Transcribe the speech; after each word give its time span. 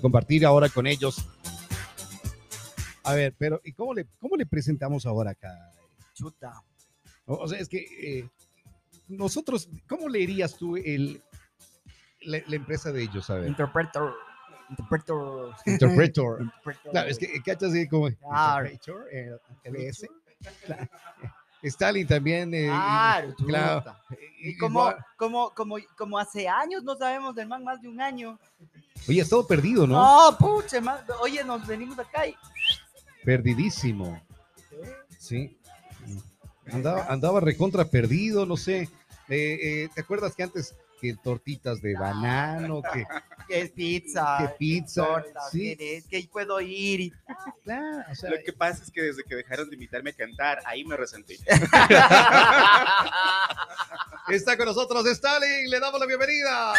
compartir 0.00 0.44
ahora 0.44 0.68
con 0.68 0.86
ellos. 0.86 1.26
A 3.04 3.14
ver, 3.14 3.34
pero 3.38 3.60
¿y 3.64 3.72
cómo 3.72 3.94
le, 3.94 4.06
cómo 4.18 4.36
le 4.36 4.46
presentamos 4.46 5.06
ahora 5.06 5.30
acá? 5.30 5.72
Chuta. 6.14 6.62
O, 7.26 7.34
o 7.36 7.48
sea, 7.48 7.58
es 7.58 7.68
que 7.68 7.78
eh, 7.78 8.28
nosotros, 9.08 9.68
¿cómo 9.88 10.08
leerías 10.08 10.56
tú 10.56 10.76
el, 10.76 11.22
la, 12.22 12.38
la 12.46 12.56
empresa 12.56 12.92
de 12.92 13.02
ellos? 13.02 13.30
A 13.30 13.36
ver. 13.36 13.48
Interpreter. 13.48 14.02
Interpreter. 14.70 15.16
Interpretor. 15.66 16.40
Interpreter. 16.52 16.90
Claro, 16.90 17.08
es 17.08 17.18
que 17.18 17.42
cachas 17.42 17.72
como 17.88 18.10
Claro. 18.10 18.68
Interpretor, 18.70 19.08
eh, 19.12 19.38
LS. 19.64 20.08
Claro. 20.64 20.88
Stalin 21.62 22.06
también. 22.06 22.52
eh, 22.54 22.66
Claro, 22.68 23.34
y- 23.38 23.44
claro. 23.44 23.96
Y- 24.40 24.50
Y 24.50 24.56
como, 24.58 24.92
como, 25.16 25.50
como, 25.54 25.76
como 25.96 26.18
hace 26.18 26.46
años 26.48 26.84
no 26.84 26.94
sabemos 26.96 27.34
del 27.34 27.48
man, 27.48 27.64
más 27.64 27.80
de 27.82 27.88
un 27.88 28.00
año. 28.00 28.38
Oye, 29.08 29.20
es 29.22 29.28
todo 29.28 29.46
perdido, 29.46 29.86
¿no? 29.86 30.30
No, 30.30 30.36
puche, 30.38 30.80
man. 30.80 30.98
Oye, 31.20 31.42
nos 31.44 31.66
venimos 31.66 31.98
acá 31.98 32.26
y. 32.26 32.36
Perdidísimo. 33.24 34.20
Sí. 35.18 35.58
Andaba, 36.72 37.06
andaba 37.06 37.40
recontra 37.40 37.84
perdido, 37.84 38.46
no 38.46 38.56
sé. 38.56 38.82
Eh, 39.28 39.58
eh, 39.62 39.88
¿Te 39.94 40.00
acuerdas 40.02 40.34
que 40.34 40.42
antes 40.44 40.76
que 41.00 41.14
tortitas 41.14 41.80
de 41.82 41.94
banano, 41.94 42.80
que, 42.92 43.04
Que 43.48 43.60
es 43.62 43.70
pizza. 43.70 44.38
que 44.40 44.48
pizza? 44.58 45.24
sí, 45.50 45.76
que, 45.76 45.96
es- 45.98 46.06
que 46.06 46.28
puedo 46.30 46.60
ir 46.60 47.00
y. 47.00 47.12
claro, 47.64 48.04
o 48.10 48.14
sea, 48.14 48.30
Lo 48.30 48.36
que 48.44 48.52
pasa 48.52 48.82
es 48.82 48.90
que 48.90 49.02
desde 49.02 49.22
que 49.24 49.34
dejaron 49.36 49.68
de 49.70 49.76
invitarme 49.76 50.10
a 50.10 50.14
cantar, 50.14 50.58
ahí 50.66 50.84
me 50.84 50.96
resentí. 50.96 51.36
está 54.28 54.56
con 54.56 54.66
nosotros 54.66 55.06
Stalin, 55.06 55.70
le 55.70 55.78
damos 55.80 56.00
la 56.00 56.06
bienvenida. 56.06 56.74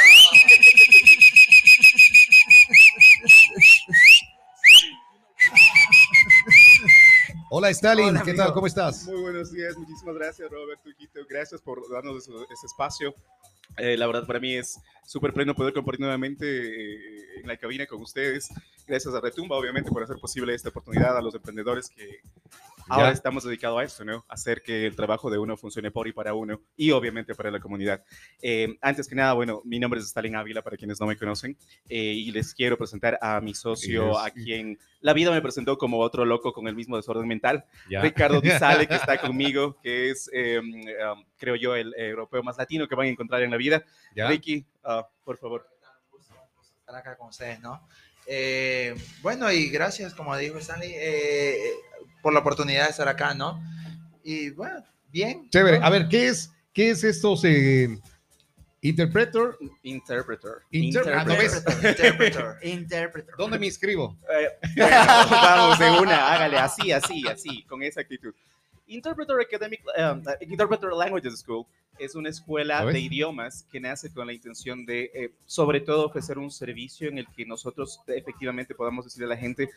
Hola 7.50 7.70
Stalin, 7.70 8.10
Hola, 8.10 8.24
¿qué 8.24 8.32
amigo. 8.32 8.44
tal? 8.46 8.54
¿Cómo 8.54 8.68
estás? 8.68 9.06
Muy 9.06 9.22
buenos 9.22 9.52
días, 9.52 9.76
muchísimas 9.78 10.16
gracias 10.16 10.50
Roberto 10.52 10.90
Quito, 10.98 11.22
gracias 11.30 11.62
por 11.62 11.90
darnos 11.90 12.18
ese, 12.18 12.32
ese 12.52 12.66
espacio. 12.66 13.14
Eh, 13.78 13.96
la 13.96 14.08
verdad 14.08 14.26
para 14.26 14.40
mí 14.40 14.56
es 14.56 14.80
súper 15.06 15.34
pleno 15.34 15.54
poder 15.54 15.74
compartir 15.74 16.02
nuevamente 16.02 16.46
eh, 16.46 17.42
en 17.42 17.48
la 17.48 17.58
cabina 17.58 17.86
con 17.86 18.02
ustedes. 18.02 18.50
Gracias 18.88 19.14
a 19.14 19.22
Retumba, 19.22 19.56
obviamente, 19.56 19.92
por 19.92 20.04
hacer 20.04 20.18
posible 20.18 20.54
esta 20.54 20.70
oportunidad 20.70 21.18
a 21.18 21.22
los 21.22 21.36
emprendedores 21.36 21.90
que 21.90 22.22
ahora 22.90 23.12
estamos 23.12 23.44
dedicados 23.44 23.80
a 23.80 23.84
esto, 23.84 24.06
¿no? 24.06 24.26
Hacer 24.28 24.62
que 24.62 24.86
el 24.86 24.96
trabajo 24.96 25.30
de 25.30 25.38
uno 25.38 25.58
funcione 25.58 25.92
por 25.92 26.08
y 26.08 26.14
para 26.14 26.34
uno 26.34 26.62
y 26.76 26.92
obviamente 26.92 27.36
para 27.36 27.52
la 27.52 27.60
comunidad. 27.60 28.04
Eh, 28.42 28.78
antes 28.82 29.08
que 29.08 29.16
nada, 29.16 29.34
bueno, 29.34 29.62
mi 29.66 29.80
nombre 29.80 30.00
es 30.00 30.06
Stalin 30.08 30.36
Ávila, 30.36 30.62
para 30.62 30.78
quienes 30.78 31.00
no 31.00 31.08
me 31.08 31.18
conocen, 31.18 31.58
eh, 31.90 31.98
y 31.98 32.32
les 32.32 32.54
quiero 32.54 32.78
presentar 32.78 33.18
a 33.22 33.40
mi 33.42 33.54
socio, 33.54 34.10
Yes. 34.12 34.18
a 34.26 34.32
quien 34.32 34.80
la 35.02 35.14
vida 35.14 35.32
me 35.32 35.42
presentó 35.42 35.78
como 35.78 36.00
otro 36.00 36.26
loco 36.26 36.54
con 36.54 36.68
el 36.68 36.76
mismo 36.76 36.98
desorden 36.98 37.28
mental. 37.28 37.66
Ya. 37.90 38.02
Ricardo 38.02 38.42
Di 38.42 38.50
Sale, 38.52 38.88
que 38.88 38.96
está 38.96 39.18
conmigo, 39.22 39.78
que 39.82 40.10
es, 40.10 40.30
eh, 40.34 40.60
um, 40.60 41.24
creo 41.38 41.56
yo, 41.56 41.76
el 41.76 41.94
europeo 41.98 42.44
más 42.44 42.58
latino 42.58 42.88
que 42.88 42.96
van 42.96 43.08
a 43.08 43.10
encontrar 43.10 43.42
en 43.44 43.52
la 43.52 43.58
vida. 43.58 43.84
¿Ya? 44.16 44.28
Ricky, 44.28 44.66
ah, 44.84 45.08
por 45.24 45.38
favor. 45.38 45.68
estar 46.80 46.96
acá 46.96 47.18
con 47.18 47.28
ustedes, 47.28 47.60
¿no? 47.60 47.86
Eh, 48.28 48.94
bueno, 49.22 49.50
y 49.52 49.70
gracias, 49.70 50.14
como 50.14 50.36
dijo 50.36 50.58
Stanley, 50.58 50.92
eh, 50.96 51.72
por 52.22 52.34
la 52.34 52.40
oportunidad 52.42 52.84
de 52.84 52.90
estar 52.92 53.08
acá, 53.08 53.34
¿no? 53.34 53.64
Y 54.24 54.50
bueno, 54.50 54.84
bien. 55.10 55.50
Chévere. 55.50 55.80
¿no? 55.80 55.86
A 55.86 55.90
ver, 55.90 56.10
¿qué 56.10 56.28
es, 56.28 56.52
qué 56.74 56.90
es 56.90 57.06
estos 57.06 57.46
eh, 57.46 57.98
interpreter? 58.82 59.58
Interpreter. 59.84 60.52
Inter- 60.72 61.14
ah, 61.14 61.24
¿no 61.24 61.38
ves? 61.38 61.56
Interpreter, 61.56 62.06
interpreter. 62.06 62.56
Interpreter. 62.64 63.36
¿Dónde 63.38 63.60
me 63.60 63.68
inscribo? 63.68 64.18
Eh, 64.30 64.50
vamos, 65.32 65.80
de 65.80 65.90
una, 65.92 66.34
hágale 66.34 66.58
así, 66.58 66.92
así, 66.92 67.24
así, 67.28 67.64
con 67.64 67.82
esa 67.82 68.02
actitud. 68.02 68.34
Interpreter 68.88 69.40
Academic, 69.40 69.82
um, 69.98 70.22
Interpreter 70.42 70.92
Languages 70.92 71.40
School 71.40 71.66
es 72.00 72.16
una 72.16 72.30
escuela 72.30 72.86
de 72.86 73.00
idiomas 73.00 73.66
que 73.72 73.80
nace 73.80 74.12
con 74.12 74.28
la 74.28 74.34
intención 74.34 74.86
de, 74.86 75.12
eh, 75.14 75.32
sobre 75.46 75.82
todo, 75.82 76.06
ofrecer 76.06 76.38
un 76.38 76.52
servicio 76.52 77.10
en 77.10 77.18
el 77.18 77.28
que 77.36 77.46
nosotros 77.46 78.02
efectivamente 78.08 78.76
podamos 78.76 79.06
decirle 79.06 79.26
a 79.26 79.30
la 79.30 79.38
gente, 79.38 79.70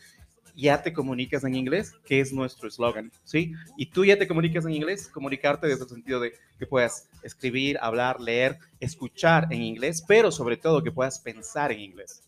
ya 0.55 0.81
te 0.81 0.91
comunicas 0.91 1.43
en 1.43 1.55
inglés, 1.55 1.93
que 2.05 2.19
es 2.19 2.33
nuestro 2.33 2.67
eslogan, 2.67 3.11
¿sí? 3.23 3.53
Y 3.77 3.85
tú 3.85 4.03
ya 4.03 4.17
te 4.17 4.27
comunicas 4.27 4.65
en 4.65 4.73
inglés, 4.73 5.07
comunicarte 5.07 5.67
desde 5.67 5.83
el 5.83 5.89
sentido 5.89 6.19
de 6.19 6.33
que 6.59 6.67
puedas 6.67 7.09
escribir, 7.23 7.77
hablar, 7.81 8.19
leer, 8.19 8.57
escuchar 8.79 9.47
en 9.51 9.61
inglés, 9.61 10.03
pero 10.05 10.31
sobre 10.31 10.57
todo 10.57 10.83
que 10.83 10.91
puedas 10.91 11.19
pensar 11.19 11.71
en 11.71 11.79
inglés 11.79 12.23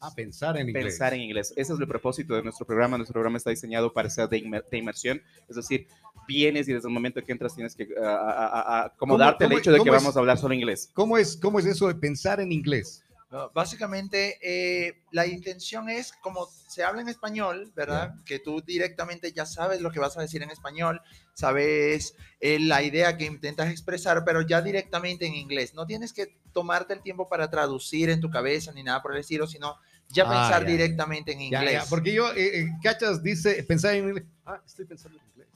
A 0.00 0.14
pensar 0.14 0.56
en 0.56 0.68
inglés. 0.68 0.84
pensar 0.84 1.14
en 1.14 1.22
inglés. 1.22 1.52
Ese 1.56 1.72
es 1.72 1.78
el 1.80 1.88
propósito 1.88 2.34
de 2.34 2.42
nuestro 2.42 2.64
programa. 2.66 2.96
Nuestro 2.96 3.14
programa 3.14 3.36
está 3.38 3.50
diseñado 3.50 3.92
para 3.92 4.08
ser 4.08 4.28
de, 4.28 4.38
inmer- 4.38 4.64
de 4.70 4.78
inmersión, 4.78 5.20
es 5.48 5.56
decir, 5.56 5.88
vienes 6.28 6.68
y 6.68 6.72
desde 6.74 6.86
el 6.88 6.94
momento 6.94 7.22
que 7.24 7.32
entras 7.32 7.54
tienes 7.54 7.74
que 7.74 7.88
ah, 8.00 8.04
ah, 8.06 8.34
ah, 8.52 8.64
ah, 8.66 8.84
acomodarte 8.94 9.44
¿Cómo- 9.44 9.56
al 9.56 9.60
hecho 9.60 9.72
de 9.72 9.80
que 9.80 9.88
es? 9.88 9.94
vamos 9.94 10.14
a 10.16 10.20
hablar 10.20 10.38
solo 10.38 10.54
inglés. 10.54 10.90
¿Cómo 10.94 11.18
es, 11.18 11.36
¿Cómo 11.36 11.58
es 11.58 11.66
eso 11.66 11.88
de 11.88 11.94
pensar 11.96 12.38
en 12.40 12.52
inglés? 12.52 13.02
No, 13.30 13.50
Básicamente, 13.50 14.38
eh, 14.40 15.02
la 15.10 15.26
intención 15.26 15.90
es, 15.90 16.12
como 16.22 16.46
se 16.46 16.82
habla 16.82 17.02
en 17.02 17.10
español, 17.10 17.70
¿verdad? 17.76 18.14
Que 18.24 18.38
tú 18.38 18.62
directamente 18.62 19.32
ya 19.32 19.44
sabes 19.44 19.82
lo 19.82 19.90
que 19.90 20.00
vas 20.00 20.16
a 20.16 20.22
decir 20.22 20.42
en 20.42 20.48
español, 20.50 21.02
sabes 21.34 22.14
eh, 22.40 22.58
la 22.58 22.82
idea 22.82 23.18
que 23.18 23.26
intentas 23.26 23.68
expresar, 23.70 24.24
pero 24.24 24.40
ya 24.40 24.62
directamente 24.62 25.26
en 25.26 25.34
inglés. 25.34 25.74
No 25.74 25.84
tienes 25.84 26.14
que 26.14 26.38
tomarte 26.54 26.94
el 26.94 27.02
tiempo 27.02 27.28
para 27.28 27.50
traducir 27.50 28.08
en 28.08 28.20
tu 28.22 28.30
cabeza 28.30 28.72
ni 28.72 28.82
nada 28.82 29.02
por 29.02 29.12
el 29.12 29.18
estilo, 29.20 29.46
sino 29.46 29.76
ya 30.10 30.24
Ah, 30.26 30.30
pensar 30.30 30.62
ya. 30.64 30.70
directamente 30.70 31.32
en 31.32 31.38
Ya, 31.50 31.58
inglés. 31.60 31.72
ya, 31.72 31.84
porque 31.88 32.12
yo, 32.12 32.32
eh, 32.32 32.60
eh, 32.60 32.68
Cachas 32.82 33.22
dice 33.22 33.62
pensar 33.64 33.94
en 33.94 34.08
inglés. 34.08 34.24
Ah, 34.46 34.60
estoy 34.66 34.84
pensando 34.86 35.18
en 35.18 35.24
inglés. 35.30 35.48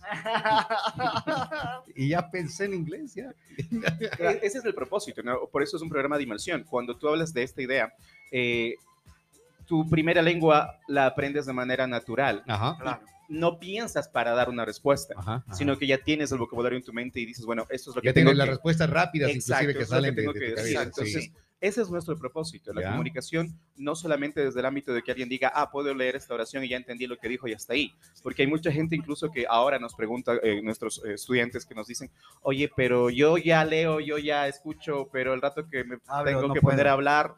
Y 1.95 2.09
ya 2.09 2.31
pensé 2.31 2.65
en 2.67 2.75
inglés, 2.75 3.15
ya. 3.15 3.33
E- 3.59 4.41
Ese 4.43 4.59
es 4.59 4.65
el 4.65 4.75
propósito, 4.75 5.23
¿no? 5.23 5.47
Por 5.51 5.63
eso 5.63 5.77
es 5.77 5.83
un 5.83 5.89
programa 5.89 6.17
de 6.17 6.25
inmersión. 6.25 6.65
Cuando 6.69 6.97
tú 6.97 7.09
hablas 7.09 7.33
de 7.33 7.43
esta 7.43 7.63
idea, 7.63 7.93
eh, 8.31 8.75
tu 9.67 9.89
primera 9.89 10.21
lengua 10.23 10.79
la 10.89 11.07
aprendes 11.07 11.47
de 11.47 11.53
manera 11.53 11.87
natural. 11.87 12.43
Ajá. 12.47 12.77
Claro. 12.81 13.01
No 13.29 13.59
piensas 13.59 14.09
para 14.09 14.33
dar 14.33 14.51
una 14.51 14.65
respuesta, 14.67 15.15
Ajá. 15.17 15.43
ajá. 15.47 15.55
sino 15.55 15.79
que 15.79 15.87
ya 15.87 15.97
tienes 15.99 16.31
el 16.33 16.39
vocabulario 16.39 16.77
en 16.77 16.85
tu 16.85 16.93
mente 16.93 17.19
y 17.21 17.25
dices, 17.25 17.47
bueno, 17.47 17.65
esto 17.71 17.91
es 17.91 17.97
lo 17.97 18.03
que 18.03 18.09
ya 18.09 18.13
tengo 18.13 18.27
tienes 18.31 18.37
las 18.39 18.47
que- 18.47 18.51
respuestas 18.51 18.91
rápidas, 18.91 19.31
inclusive 19.31 19.75
que 19.75 19.87
salen 19.87 20.15
de, 20.15 20.21
tengo 20.23 20.33
de 20.35 20.41
que 20.41 20.51
tu 20.51 20.57
decir. 20.57 20.75
cabeza. 20.75 20.83
Entonces, 20.91 21.25
sí. 21.25 21.33
Ese 21.63 21.81
es 21.81 21.89
nuestro 21.91 22.17
propósito, 22.19 22.73
la 22.75 22.83
Ya. 22.83 22.91
comunicación, 22.91 23.59
no 23.77 23.95
solamente 23.95 24.45
desde 24.45 24.61
el 24.61 24.67
ámbito 24.67 24.93
de 24.93 25.03
que 25.03 25.13
alguien 25.13 25.29
diga, 25.31 25.51
ah, 25.55 25.71
puedo 25.71 25.95
leer 25.95 26.17
esta 26.17 26.35
oración 26.35 26.65
y 26.65 26.69
ya 26.69 26.77
entendí 26.77 27.07
lo 27.07 27.17
que 27.17 27.29
dijo 27.29 27.49
y 27.49 27.55
hasta 27.55 27.73
ahí, 27.73 27.95
porque 28.23 28.43
hay 28.43 28.49
mucha 28.49 28.71
gente 28.71 28.97
incluso 28.97 29.31
que 29.31 29.47
ahora 29.49 29.79
nos 29.79 29.95
pregunta, 29.95 30.35
eh, 30.43 30.61
nuestros 30.63 31.03
eh, 31.05 31.15
estudiantes 31.15 31.65
que 31.65 31.75
nos 31.75 31.87
dicen, 31.87 32.11
oye, 32.43 32.71
pero 32.77 33.09
yo 33.09 33.39
ya 33.39 33.65
leo, 33.65 34.01
yo 34.01 34.19
ya 34.19 34.47
escucho, 34.49 35.09
pero 35.11 35.33
el 35.33 35.41
rato 35.41 35.67
que 35.69 35.85
me 35.85 35.97
Ah, 36.09 36.23
tengo 36.25 36.49
no 36.49 36.53
que 36.55 36.61
poner 36.61 36.77
puedo. 36.79 36.91
a 36.91 36.93
hablar, 36.93 37.35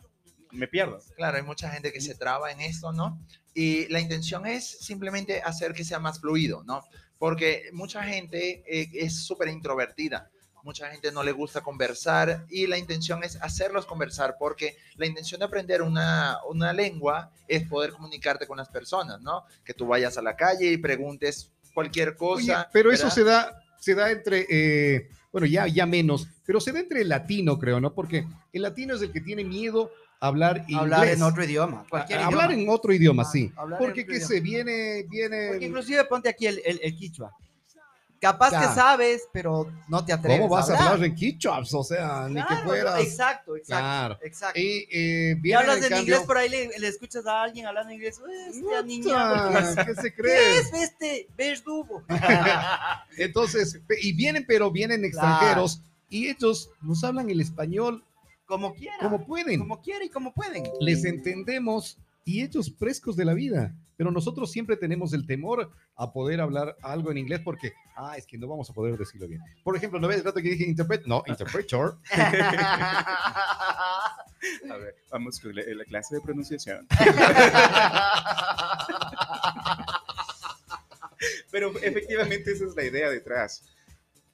me 0.50 0.66
pierdo. 0.68 1.00
Claro, 1.16 1.36
hay 1.36 1.42
mucha 1.42 1.68
gente 1.70 1.92
que 1.92 2.00
se 2.00 2.14
traba 2.14 2.50
en 2.50 2.60
esto, 2.60 2.92
¿no? 2.92 3.20
Y 3.54 3.86
la 3.88 4.00
intención 4.00 4.46
es 4.46 4.66
simplemente 4.80 5.42
hacer 5.42 5.74
que 5.74 5.84
sea 5.84 5.98
más 6.00 6.20
fluido, 6.20 6.64
¿no? 6.64 6.82
Porque 7.18 7.70
mucha 7.72 8.02
gente 8.02 8.62
eh, 8.66 8.88
es 8.94 9.24
súper 9.26 9.48
introvertida, 9.48 10.30
mucha 10.64 10.90
gente 10.90 11.12
no 11.12 11.22
le 11.22 11.30
gusta 11.32 11.60
conversar 11.60 12.46
y 12.50 12.66
la 12.66 12.78
intención 12.78 13.22
es 13.22 13.36
hacerlos 13.42 13.86
conversar 13.86 14.36
porque 14.38 14.76
la 14.96 15.06
intención 15.06 15.38
de 15.38 15.44
aprender 15.44 15.82
una, 15.82 16.38
una 16.48 16.72
lengua 16.72 17.30
es 17.46 17.68
poder 17.68 17.92
comunicarte 17.92 18.46
con 18.46 18.56
las 18.56 18.68
personas, 18.68 19.20
¿no? 19.20 19.44
Que 19.64 19.74
tú 19.74 19.86
vayas 19.86 20.16
a 20.18 20.22
la 20.22 20.34
calle 20.34 20.72
y 20.72 20.76
preguntes 20.78 21.52
cualquier 21.74 22.08
Oye, 22.18 22.46
cosa. 22.48 22.68
pero 22.72 22.90
eso 22.90 23.10
se 23.10 23.24
da, 23.24 23.60
se 23.78 23.94
da 23.94 24.10
entre, 24.10 24.46
eh, 24.48 25.08
bueno, 25.32 25.46
ya, 25.46 25.66
ya 25.66 25.84
menos, 25.86 26.26
pero 26.46 26.60
se 26.60 26.72
da 26.72 26.80
entre 26.80 27.02
el 27.02 27.08
latino, 27.08 27.58
creo, 27.58 27.78
¿no? 27.80 27.92
Porque 27.92 28.26
el 28.52 28.62
latino 28.62 28.94
es 28.94 29.02
el 29.02 29.12
que 29.12 29.20
tiene 29.20 29.44
miedo 29.44 29.90
a 30.20 30.28
hablar 30.28 30.58
inglés. 30.68 30.78
Hablar 30.78 31.08
en 31.08 31.22
otro 31.22 31.44
idioma. 31.44 31.84
Cualquier 31.90 32.20
A- 32.20 32.26
hablar 32.26 32.50
idioma. 32.52 32.62
en 32.62 32.68
otro 32.70 32.92
idioma, 32.94 33.24
sí. 33.24 33.52
hablar 33.56 33.78
Porque 33.78 34.06
que 34.06 34.12
idioma. 34.12 34.28
se 34.28 34.40
viene, 34.40 35.02
viene. 35.10 35.48
Porque 35.48 35.66
inclusive 35.66 36.04
ponte 36.04 36.28
aquí 36.30 36.46
el, 36.46 36.62
el, 36.64 36.80
el 36.82 36.96
quichua. 36.96 37.32
Capaz 38.20 38.50
que 38.50 38.74
sabes, 38.74 39.28
pero 39.32 39.70
no 39.88 40.02
te 40.04 40.12
atreves 40.14 40.40
¿Cómo 40.40 40.54
vas 40.54 40.70
a 40.70 40.74
hablar? 40.74 40.92
hablar 40.94 41.08
en 41.08 41.14
quichua? 41.14 41.58
O 41.72 41.84
sea, 41.84 42.26
ni 42.28 42.40
que 42.40 42.46
Claro, 42.46 42.64
fueras. 42.64 43.00
Exacto, 43.00 43.54
exacto. 43.56 43.82
Claro. 43.82 44.18
exacto. 44.22 44.58
Y 44.60 44.86
eh, 44.90 45.36
Y 45.42 45.52
hablas 45.52 45.76
en 45.78 45.84
en 45.84 45.88
cambio- 45.90 46.02
inglés 46.14 46.26
por 46.26 46.38
ahí, 46.38 46.48
le, 46.48 46.70
le 46.78 46.88
escuchas 46.88 47.26
a 47.26 47.42
alguien 47.42 47.66
hablando 47.66 47.92
inglés. 47.92 48.18
Este 48.48 48.82
niñado. 48.84 49.74
¿Qué 49.84 49.94
se 49.94 50.02
¿Qué 50.02 50.14
cree? 50.22 50.58
es 50.58 50.72
este 50.72 51.28
verdugo? 51.36 52.02
Entonces, 53.18 53.80
y 54.00 54.12
vienen, 54.12 54.44
pero 54.46 54.70
vienen 54.70 55.04
extranjeros 55.04 55.80
y 56.08 56.28
ellos 56.28 56.70
nos 56.82 57.02
hablan 57.04 57.28
el 57.30 57.40
español 57.40 58.02
como 58.46 58.74
quiera. 58.74 58.96
como 59.00 59.24
pueden. 59.26 59.60
Como 59.60 59.80
quiera 59.80 60.04
y 60.04 60.08
como 60.08 60.32
pueden. 60.32 60.64
Les 60.80 61.04
entendemos, 61.04 61.98
y 62.24 62.42
hechos 62.42 62.74
frescos 62.78 63.16
de 63.16 63.24
la 63.24 63.34
vida. 63.34 63.74
Pero 63.96 64.10
nosotros 64.10 64.50
siempre 64.50 64.76
tenemos 64.76 65.12
el 65.12 65.24
temor 65.24 65.70
a 65.94 66.12
poder 66.12 66.40
hablar 66.40 66.76
algo 66.82 67.12
en 67.12 67.18
inglés 67.18 67.40
porque, 67.44 67.72
ah, 67.96 68.16
es 68.16 68.26
que 68.26 68.36
no 68.38 68.48
vamos 68.48 68.68
a 68.68 68.72
poder 68.72 68.96
decirlo 68.98 69.28
bien. 69.28 69.40
Por 69.62 69.76
ejemplo, 69.76 70.00
¿no 70.00 70.08
ves 70.08 70.16
el 70.18 70.24
rato 70.24 70.42
que 70.42 70.50
dije 70.50 70.64
interpret? 70.64 71.04
No, 71.06 71.22
interpreter. 71.26 71.92
A 74.70 74.76
ver, 74.76 74.94
vamos 75.10 75.38
con 75.40 75.54
la, 75.54 75.62
la 75.74 75.84
clase 75.84 76.16
de 76.16 76.20
pronunciación. 76.20 76.86
Pero 81.50 81.70
efectivamente 81.78 82.52
esa 82.52 82.64
es 82.66 82.74
la 82.74 82.84
idea 82.84 83.08
detrás. 83.10 83.62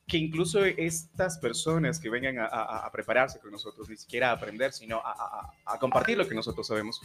Que 0.06 0.16
incluso 0.16 0.64
estas 0.64 1.38
personas 1.38 2.00
que 2.00 2.08
vengan 2.10 2.38
a, 2.38 2.46
a- 2.46 2.86
a 2.86 2.90
prepararse 2.90 3.38
con 3.38 3.52
nosotros, 3.52 3.88
ni 3.88 3.96
siquiera 3.96 4.30
a 4.30 4.32
aprender, 4.32 4.72
sino 4.72 4.98
a, 4.98 5.12
a- 5.12 5.52
a 5.74 5.78
compartir 5.78 6.18
lo 6.18 6.26
que 6.26 6.34
nosotros 6.34 6.66
sabemos, 6.66 7.00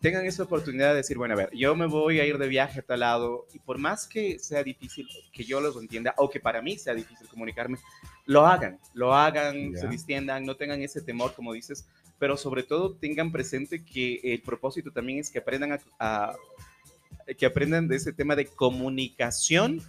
tengan 0.00 0.26
esa 0.26 0.42
oportunidad 0.44 0.90
de 0.90 0.96
decir, 0.96 1.16
bueno, 1.16 1.34
a 1.34 1.36
ver, 1.38 1.50
yo 1.54 1.74
me 1.74 1.86
voy 1.86 2.20
a 2.20 2.26
ir 2.26 2.38
de 2.38 2.48
viaje 2.48 2.80
a 2.80 2.82
tal 2.82 3.00
lado 3.00 3.46
y 3.52 3.58
por 3.58 3.78
más 3.78 4.06
que 4.06 4.38
sea 4.38 4.62
difícil 4.62 5.08
que 5.32 5.44
yo 5.44 5.60
los 5.60 5.76
entienda 5.76 6.14
o 6.18 6.28
que 6.30 6.38
para 6.40 6.60
mí 6.62 6.78
sea 6.78 6.94
difícil 6.94 7.26
comunicarme, 7.28 7.78
lo 8.26 8.46
hagan, 8.46 8.78
lo 8.94 9.14
hagan, 9.14 9.76
se 9.76 9.88
distiendan, 9.88 10.44
no 10.44 10.56
tengan 10.56 10.82
ese 10.82 11.00
temor, 11.00 11.34
como 11.34 11.52
dices, 11.52 11.86
pero 12.18 12.36
sobre 12.36 12.62
todo 12.62 12.94
tengan 12.94 13.32
presente 13.32 13.84
que 13.84 14.20
el 14.22 14.42
propósito 14.42 14.90
también 14.90 15.18
es 15.18 15.30
que 15.30 15.38
aprendan 15.38 15.72
a, 15.72 15.80
a- 15.98 16.36
que 17.36 17.46
aprendan 17.46 17.88
de 17.88 17.96
ese 17.96 18.12
tema 18.12 18.36
de 18.36 18.46
comunicación 18.46 19.82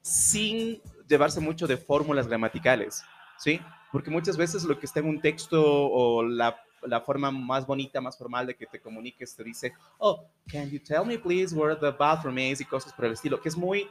sin 0.00 0.80
llevarse 1.08 1.40
mucho 1.40 1.66
de 1.66 1.76
fórmulas 1.76 2.26
gramaticales, 2.26 3.02
¿sí? 3.38 3.60
Porque 3.92 4.10
muchas 4.10 4.36
veces 4.36 4.64
lo 4.64 4.78
que 4.78 4.86
está 4.86 5.00
en 5.00 5.06
un 5.06 5.20
texto 5.20 5.62
o 5.62 6.22
la, 6.22 6.56
la 6.86 7.00
forma 7.00 7.30
más 7.30 7.66
bonita, 7.66 8.00
más 8.00 8.16
formal 8.16 8.46
de 8.46 8.54
que 8.54 8.66
te 8.66 8.80
comuniques 8.80 9.34
te 9.34 9.44
dice, 9.44 9.72
oh, 9.98 10.24
can 10.50 10.70
you 10.70 10.78
tell 10.78 11.04
me 11.04 11.18
please 11.18 11.54
where 11.54 11.76
the 11.76 11.90
bathroom 11.90 12.38
is 12.38 12.60
y 12.60 12.64
cosas 12.64 12.92
por 12.92 13.04
el 13.04 13.12
estilo, 13.12 13.40
que 13.40 13.48
es 13.48 13.56
muy, 13.56 13.88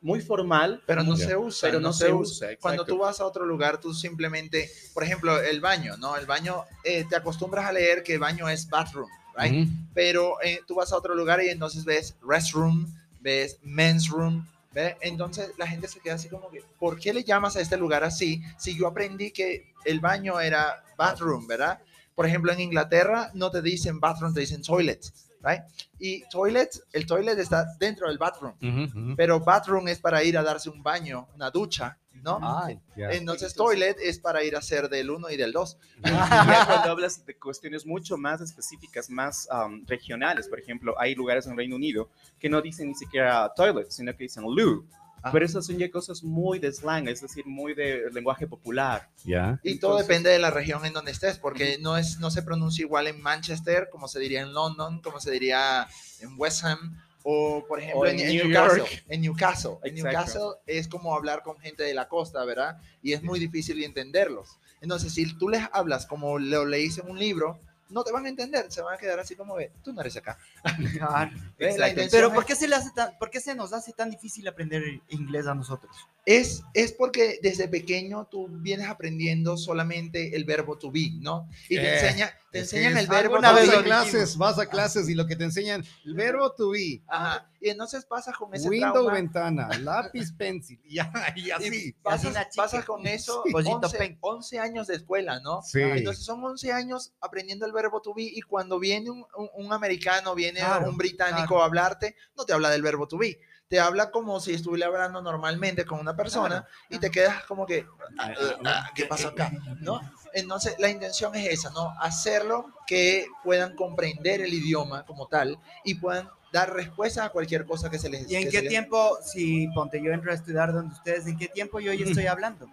muy 0.00 0.20
formal, 0.20 0.82
Pero 0.86 1.02
no 1.02 1.16
se 1.16 1.36
usa, 1.36 1.68
pero 1.68 1.80
no, 1.80 1.92
se 1.92 2.12
usa. 2.12 2.56
Cuando 2.60 2.82
exacto. 2.82 2.94
tú 2.94 2.98
vas 3.00 3.20
a 3.20 3.26
otro 3.26 3.44
lugar, 3.44 3.80
tú 3.80 3.92
simplemente, 3.92 4.70
por 4.94 5.02
ejemplo, 5.02 5.40
el 5.40 5.60
baño, 5.60 5.96
¿no? 5.96 6.16
El 6.16 6.26
baño, 6.26 6.64
eh, 6.84 7.04
te 7.08 7.16
acostumbras 7.16 7.66
a 7.66 7.72
leer 7.72 8.02
que 8.02 8.14
el 8.14 8.20
baño 8.20 8.48
es 8.48 8.68
bathroom, 8.68 9.08
right? 9.36 9.66
Ujú. 9.66 9.72
Pero 9.94 10.40
eh, 10.42 10.60
tú 10.66 10.76
vas 10.76 10.92
a 10.92 10.96
otro 10.96 11.14
lugar 11.14 11.42
y 11.42 11.48
entonces 11.48 11.84
ves 11.84 12.16
restroom, 12.22 12.86
ves 13.20 13.58
men's 13.62 14.08
room, 14.08 14.46
¿ve? 14.72 14.96
Entonces 15.00 15.52
la 15.58 15.66
gente 15.66 15.88
se 15.88 15.98
queda 16.00 16.14
así 16.14 16.28
como 16.28 16.48
que, 16.50 16.62
¿por 16.78 16.98
qué 16.98 17.12
le 17.12 17.24
llamas 17.24 17.56
a 17.56 17.60
este 17.60 17.76
lugar 17.76 18.04
así 18.04 18.42
si 18.56 18.78
yo 18.78 18.86
aprendí 18.86 19.32
que 19.32 19.72
el 19.84 19.98
baño 19.98 20.38
era 20.38 20.84
bathroom, 20.96 21.46
¿verdad? 21.48 21.80
Por 22.18 22.26
ejemplo, 22.26 22.50
en 22.50 22.58
Inglaterra 22.58 23.30
no 23.34 23.48
te 23.48 23.62
dicen 23.62 24.00
bathroom, 24.00 24.34
te 24.34 24.40
dicen 24.40 24.60
toilet, 24.60 25.00
right? 25.40 25.62
Y 26.00 26.28
toilet, 26.28 26.68
el 26.92 27.06
toilet 27.06 27.38
está 27.38 27.64
dentro 27.78 28.08
del 28.08 28.18
bathroom, 28.18 28.54
Ujú, 28.60 28.98
ujú. 28.98 29.14
pero 29.16 29.38
bathroom 29.38 29.86
es 29.86 30.00
para 30.00 30.24
ir 30.24 30.36
a 30.36 30.42
darse 30.42 30.68
un 30.68 30.82
baño, 30.82 31.28
una 31.36 31.48
ducha, 31.52 31.96
¿no? 32.14 32.40
Ay, 32.42 32.80
ya. 32.96 33.12
Entonces 33.12 33.54
toilet 33.54 33.98
es 34.02 34.18
para 34.18 34.42
ir 34.42 34.56
a 34.56 34.58
hacer 34.58 34.88
del 34.88 35.10
1 35.10 35.30
y 35.30 35.36
del 35.36 35.52
2. 35.52 35.78
Y 36.04 36.08
ya 36.08 36.66
cuando 36.66 36.90
hablas 36.90 37.24
de 37.24 37.36
cuestiones 37.36 37.86
mucho 37.86 38.16
más 38.16 38.40
específicas, 38.40 39.08
más 39.08 39.46
um, 39.52 39.86
regionales, 39.86 40.48
por 40.48 40.58
ejemplo, 40.58 40.96
hay 40.98 41.14
lugares 41.14 41.46
en 41.46 41.56
Reino 41.56 41.76
Unido 41.76 42.08
que 42.40 42.48
no 42.48 42.60
dicen 42.60 42.88
ni 42.88 42.96
siquiera 42.96 43.48
toilet, 43.54 43.92
sino 43.92 44.10
que 44.16 44.24
dicen 44.24 44.42
loo. 44.42 44.84
Ah. 45.22 45.30
Pero 45.32 45.44
esas 45.44 45.66
son 45.66 45.78
ya 45.78 45.90
cosas 45.90 46.22
muy 46.22 46.58
de 46.58 46.72
slang, 46.72 47.08
es 47.08 47.20
decir, 47.20 47.44
muy 47.46 47.74
de 47.74 48.10
lenguaje 48.12 48.46
popular. 48.46 49.08
Ya. 49.24 49.58
Y 49.62 49.78
todo 49.78 49.92
Entonces- 49.92 50.08
depende 50.08 50.30
de 50.30 50.38
la 50.38 50.50
región 50.50 50.84
en 50.86 50.92
donde 50.92 51.10
estés, 51.10 51.38
porque 51.38 51.78
no, 51.80 51.96
es, 51.96 52.18
no 52.18 52.30
se 52.30 52.42
pronuncia 52.42 52.82
igual 52.82 53.06
en 53.08 53.20
Manchester, 53.20 53.88
como 53.90 54.06
se 54.08 54.20
diría 54.20 54.42
en 54.42 54.52
London, 54.52 55.00
como 55.02 55.20
se 55.20 55.30
diría 55.30 55.88
en 56.20 56.30
West 56.36 56.64
Ham, 56.64 57.00
o 57.24 57.64
por 57.66 57.80
ejemplo 57.80 58.00
O 58.02 58.06
en, 58.06 58.20
en 58.20 58.28
New 58.28 58.44
Newcastle. 58.46 58.78
York. 58.78 59.04
En 59.08 59.20
Newcastle. 59.20 59.70
En 59.82 59.96
Exacto. 59.98 60.08
Newcastle 60.18 60.50
es 60.66 60.88
como 60.88 61.14
hablar 61.14 61.42
con 61.42 61.58
gente 61.58 61.82
de 61.82 61.92
la 61.94 62.08
costa, 62.08 62.44
¿verdad? 62.44 62.78
Y 63.02 63.12
es 63.12 63.22
muy 63.22 63.38
difícil 63.40 63.78
de 63.80 63.86
entenderlos. 63.86 64.58
Entonces, 64.80 65.12
si 65.12 65.36
tú 65.36 65.48
les 65.48 65.64
hablas 65.72 66.06
como 66.06 66.38
lo 66.38 66.64
leíste 66.64 67.00
en 67.02 67.10
un 67.10 67.18
libro, 67.18 67.60
no 67.90 68.04
te 68.04 68.12
van 68.12 68.26
a 68.26 68.28
entender, 68.28 68.70
se 68.70 68.82
van 68.82 68.94
a 68.94 68.98
quedar 68.98 69.18
así 69.18 69.34
como, 69.34 69.54
ve, 69.54 69.72
tú 69.82 69.92
no 69.92 70.00
eres 70.00 70.16
acá. 70.16 70.38
Exacto. 71.58 71.88
intención 71.88 72.10
Pero 72.10 72.32
¿por 72.32 72.44
qué, 72.44 72.54
se 72.54 72.68
le 72.68 72.76
hace 72.76 72.90
tan, 72.94 73.16
¿por 73.18 73.30
qué 73.30 73.40
se 73.40 73.54
nos 73.54 73.72
hace 73.72 73.92
tan 73.92 74.10
difícil 74.10 74.46
aprender 74.48 74.82
inglés 75.08 75.46
a 75.46 75.54
nosotros? 75.54 75.94
Es, 76.24 76.62
es 76.74 76.92
porque 76.92 77.38
desde 77.42 77.68
pequeño 77.68 78.26
tú 78.30 78.48
vienes 78.48 78.88
aprendiendo 78.88 79.56
solamente 79.56 80.36
el 80.36 80.44
verbo 80.44 80.76
to 80.76 80.90
be, 80.90 81.10
¿no? 81.20 81.48
Y 81.68 81.76
te, 81.76 81.82
Eh, 81.82 81.94
enseña, 81.94 82.32
te 82.50 82.60
enseñan 82.60 82.96
el 82.96 83.06
verbo 83.06 83.40
to 83.40 83.54
vez 83.54 83.68
a 83.74 83.82
clases, 83.82 84.36
vas 84.36 84.58
a 84.58 84.66
clases 84.66 85.08
y 85.08 85.14
lo 85.14 85.26
que 85.26 85.36
te 85.36 85.44
enseñan, 85.44 85.84
el 86.04 86.14
verbo 86.14 86.52
to 86.52 86.70
be, 86.70 87.02
Ajá. 87.06 87.50
Y 87.60 87.70
entonces 87.70 88.04
pasas 88.04 88.36
con 88.36 88.54
ese 88.54 88.68
window, 88.68 88.92
trauma. 88.92 89.12
ventana, 89.14 89.68
lápiz, 89.80 90.32
pencil, 90.32 90.80
y, 90.84 90.94
ya, 90.94 91.10
y 91.34 91.50
así. 91.50 91.88
Y 91.88 91.92
pasas, 91.92 92.32
chica. 92.32 92.48
pasas 92.54 92.84
con 92.84 93.04
eso 93.06 93.42
Sí. 93.44 93.50
Pollito 93.52 93.76
11, 93.82 93.98
pen. 93.98 94.18
11 94.20 94.58
años 94.60 94.86
de 94.86 94.94
escuela, 94.94 95.40
¿no? 95.40 95.60
Sí. 95.62 95.80
Entonces 95.82 96.24
son 96.24 96.42
11 96.44 96.72
años 96.72 97.12
aprendiendo 97.20 97.66
el 97.66 97.72
verbo 97.72 98.00
to 98.00 98.14
be 98.14 98.22
y 98.22 98.40
cuando 98.42 98.78
viene 98.78 99.10
un, 99.10 99.26
un- 99.36 99.50
un 99.54 99.72
americano, 99.72 100.34
viene 100.36 100.60
Claro, 100.60 100.88
un 100.88 100.96
británico 100.96 101.48
claro. 101.48 101.62
a 101.62 101.66
hablarte, 101.66 102.14
no 102.36 102.44
te 102.44 102.52
habla 102.52 102.70
del 102.70 102.82
verbo 102.82 103.08
to 103.08 103.18
be. 103.18 103.38
Te 103.68 103.78
habla 103.78 104.10
como 104.10 104.40
si 104.40 104.54
estuviera 104.54 104.86
hablando 104.86 105.20
normalmente 105.20 105.84
con 105.84 106.00
una 106.00 106.16
persona 106.16 106.66
y 106.88 106.98
te 106.98 107.10
quedas 107.10 107.44
como 107.44 107.66
que, 107.66 107.86
ah, 108.18 108.32
ah, 108.64 108.90
¿qué 108.94 109.04
pasa 109.04 109.28
acá? 109.28 109.52
¿No? 109.80 110.00
Entonces 110.32 110.76
la 110.78 110.88
intención 110.88 111.34
es 111.34 111.48
esa, 111.50 111.70
¿no? 111.70 111.90
Hacerlo 112.00 112.72
que 112.86 113.26
puedan 113.44 113.76
comprender 113.76 114.40
el 114.40 114.54
idioma 114.54 115.04
como 115.04 115.26
tal 115.26 115.58
y 115.84 115.96
puedan 115.96 116.30
dar 116.50 116.72
respuesta 116.72 117.24
a 117.26 117.28
cualquier 117.28 117.66
cosa 117.66 117.90
que 117.90 117.98
se 117.98 118.08
les 118.08 118.30
¿Y 118.30 118.36
en 118.36 118.48
qué 118.48 118.62
les- 118.62 118.70
tiempo, 118.70 119.18
si 119.22 119.68
ponte 119.74 120.02
yo 120.02 120.12
entro 120.12 120.30
a 120.32 120.34
estudiar 120.34 120.72
donde 120.72 120.94
ustedes, 120.94 121.26
en 121.26 121.36
qué 121.36 121.48
tiempo 121.48 121.78
yo 121.78 121.92
ya 121.92 122.06
estoy 122.06 122.26
hablando? 122.26 122.66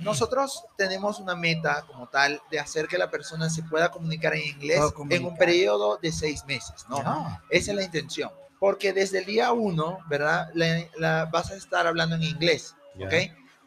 Nosotros 0.00 0.64
tenemos 0.76 1.18
una 1.18 1.34
meta 1.34 1.82
como 1.86 2.08
tal 2.08 2.42
de 2.50 2.60
hacer 2.60 2.88
que 2.88 2.98
la 2.98 3.10
persona 3.10 3.48
se 3.48 3.62
pueda 3.62 3.90
comunicar 3.90 4.34
en 4.34 4.42
inglés 4.48 4.76
Pueda 4.78 4.88
en 4.90 4.94
comunicar. 4.94 5.26
un 5.32 5.36
periodo 5.38 5.96
de 5.96 6.12
seis 6.12 6.44
meses, 6.44 6.84
¿no? 6.90 6.98
Ya. 6.98 7.42
Esa 7.48 7.70
es 7.70 7.76
la 7.76 7.84
intención. 7.84 8.30
Porque 8.60 8.92
desde 8.92 9.18
el 9.18 9.24
día 9.24 9.50
uno, 9.52 9.98
¿verdad? 10.08 10.50
La, 10.54 10.86
la- 10.98 11.24
vas 11.26 11.50
a 11.50 11.56
estar 11.56 11.86
hablando 11.88 12.14
en 12.14 12.22
inglés, 12.22 12.76
Ya. 12.94 13.06
¿ok? 13.06 13.14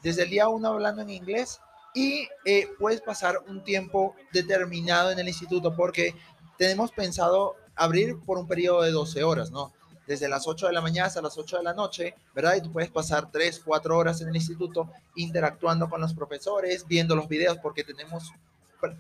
Desde 0.02 0.24
el 0.24 0.30
día 0.30 0.48
uno 0.48 0.70
hablando 0.70 1.02
en 1.02 1.10
inglés 1.10 1.60
y 1.94 2.28
eh, 2.46 2.68
puedes 2.80 3.02
pasar 3.02 3.40
un 3.48 3.64
tiempo 3.64 4.16
determinado 4.32 5.12
en 5.12 5.20
el 5.20 5.28
instituto 5.28 5.76
porque 5.76 6.16
tenemos 6.58 6.92
pensado 6.92 7.56
abrir 7.76 8.20
por 8.26 8.38
un 8.38 8.48
periodo 8.48 8.82
de 8.84 8.92
12 8.92 9.24
horas, 9.24 9.50
¿no? 9.52 9.74
Desde 10.06 10.28
las 10.28 10.48
8 10.48 10.68
de 10.68 10.74
la 10.74 10.82
mañana 10.82 11.08
hasta 11.08 11.22
las 11.22 11.38
8 11.38 11.58
de 11.58 11.64
la 11.64 11.74
noche, 11.74 12.14
¿verdad? 12.36 12.56
Y 12.56 12.62
tú 12.62 12.72
puedes 12.72 12.92
pasar 12.92 13.32
3, 13.32 13.62
4 13.66 13.98
horas 13.98 14.20
en 14.22 14.28
el 14.28 14.36
instituto 14.36 14.90
interactuando 15.16 15.90
con 15.90 16.02
los 16.02 16.14
profesores, 16.14 16.86
viendo 16.86 17.16
los 17.16 17.28
videos, 17.30 17.58
porque 17.60 17.84
tenemos 17.86 18.32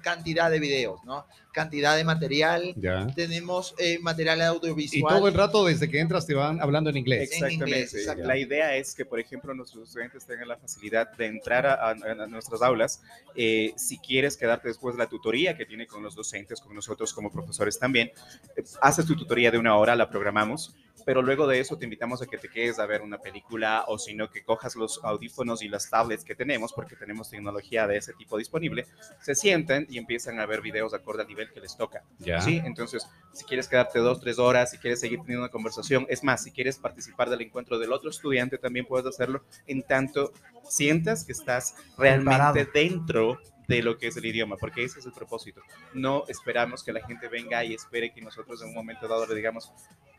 cantidad 0.01 0.49
de 0.51 0.59
videos, 0.59 1.03
¿no? 1.05 1.25
Cantidad 1.51 1.95
de 1.95 2.03
material, 2.03 2.73
Ya. 2.77 3.05
tenemos 3.15 3.75
eh, 3.77 3.99
material 3.99 4.39
Y 4.39 4.41
audiovisual. 4.41 5.15
todo 5.17 5.27
el 5.27 5.33
rato 5.35 5.63
desde 5.65 5.87
que 5.89 5.99
entras 5.99 6.25
te 6.25 6.33
van 6.33 6.59
hablando 6.61 6.89
en 6.89 6.97
inglés. 6.97 7.31
En 7.41 7.51
inglés, 7.51 7.93
Exactamente. 7.93 8.27
La 8.27 8.37
idea 8.37 8.75
es 8.75 8.95
que, 8.95 9.05
por 9.05 9.19
ejemplo, 9.19 9.53
nuestros 9.53 9.87
estudiantes 9.87 10.25
tengan 10.25 10.47
la 10.47 10.57
facilidad 10.57 11.11
de 11.15 11.25
entrar 11.27 11.67
a, 11.67 11.73
a- 11.75 11.91
a 11.91 12.27
nuestras 12.27 12.61
aulas. 12.63 13.01
Eh, 13.35 13.73
si 13.77 13.99
quieres 13.99 14.35
quedarte 14.35 14.67
después 14.69 14.95
de 14.95 15.03
la 15.03 15.07
tutoría 15.09 15.55
que 15.55 15.65
tiene 15.65 15.85
con 15.85 16.01
los 16.01 16.15
docentes, 16.15 16.59
con 16.59 16.73
nosotros 16.73 17.13
como 17.13 17.31
profesores 17.31 17.77
también, 17.77 18.11
eh, 18.57 18.63
haces 18.81 19.05
tu 19.05 19.15
tutoría 19.15 19.51
de 19.51 19.59
una 19.59 19.75
hora, 19.75 19.95
la 19.95 20.09
programamos, 20.09 20.73
pero 21.05 21.21
luego 21.21 21.47
de 21.47 21.59
eso 21.59 21.77
te 21.77 21.85
invitamos 21.85 22.21
a 22.21 22.25
que 22.25 22.37
te 22.37 22.49
quedes 22.49 22.79
a 22.79 22.85
ver 22.85 23.01
una 23.01 23.17
película 23.17 23.85
o 23.87 23.97
si 23.97 24.13
no, 24.13 24.29
que 24.29 24.43
cojas 24.43 24.75
los 24.75 24.99
audífonos 25.03 25.61
y 25.61 25.69
las 25.69 25.89
tablets 25.89 26.23
que 26.23 26.35
tenemos, 26.35 26.73
porque 26.73 26.95
tenemos 26.95 27.29
tecnología 27.29 27.87
de 27.87 27.97
ese 27.97 28.13
tipo 28.13 28.37
disponible, 28.37 28.85
se 29.21 29.35
sienten 29.35 29.87
y 29.89 29.97
empiezan 29.97 30.39
a 30.39 30.45
ver 30.45 30.61
videos 30.61 30.93
acorde 30.93 31.23
al 31.23 31.27
nivel 31.27 31.51
que 31.51 31.59
les 31.59 31.75
toca. 31.75 32.03
Ya. 32.19 32.41
Sí, 32.41 32.61
entonces, 32.63 33.07
si 33.33 33.45
quieres 33.45 33.67
quedarte 33.67 33.99
dos, 33.99 34.19
tres 34.19 34.39
horas, 34.39 34.71
si 34.71 34.77
quieres 34.77 34.99
seguir 34.99 35.19
teniendo 35.19 35.43
una 35.43 35.51
conversación, 35.51 36.05
es 36.09 36.23
más, 36.23 36.43
si 36.43 36.51
quieres 36.51 36.77
participar 36.77 37.29
del 37.29 37.41
encuentro 37.41 37.79
del 37.79 37.93
otro 37.93 38.09
estudiante, 38.09 38.57
también 38.57 38.85
puedes 38.85 39.05
hacerlo 39.07 39.43
en 39.67 39.83
tanto 39.83 40.31
sientas 40.67 41.25
que 41.25 41.33
estás 41.33 41.75
realmente 41.97 42.31
Preparado. 42.31 42.69
dentro 42.73 43.39
de 43.67 43.81
lo 43.81 43.97
que 43.97 44.07
es 44.07 44.17
el 44.17 44.25
idioma, 44.25 44.57
porque 44.57 44.83
ese 44.83 44.99
es 44.99 45.05
el 45.05 45.13
propósito. 45.13 45.61
No 45.93 46.25
esperamos 46.27 46.83
que 46.83 46.91
la 46.93 47.05
gente 47.05 47.27
venga 47.27 47.63
y 47.63 47.73
espere 47.73 48.13
que 48.13 48.21
nosotros 48.21 48.61
en 48.61 48.69
un 48.69 48.73
momento 48.75 49.07
dado 49.07 49.25
le 49.25 49.35
digamos, 49.35 49.71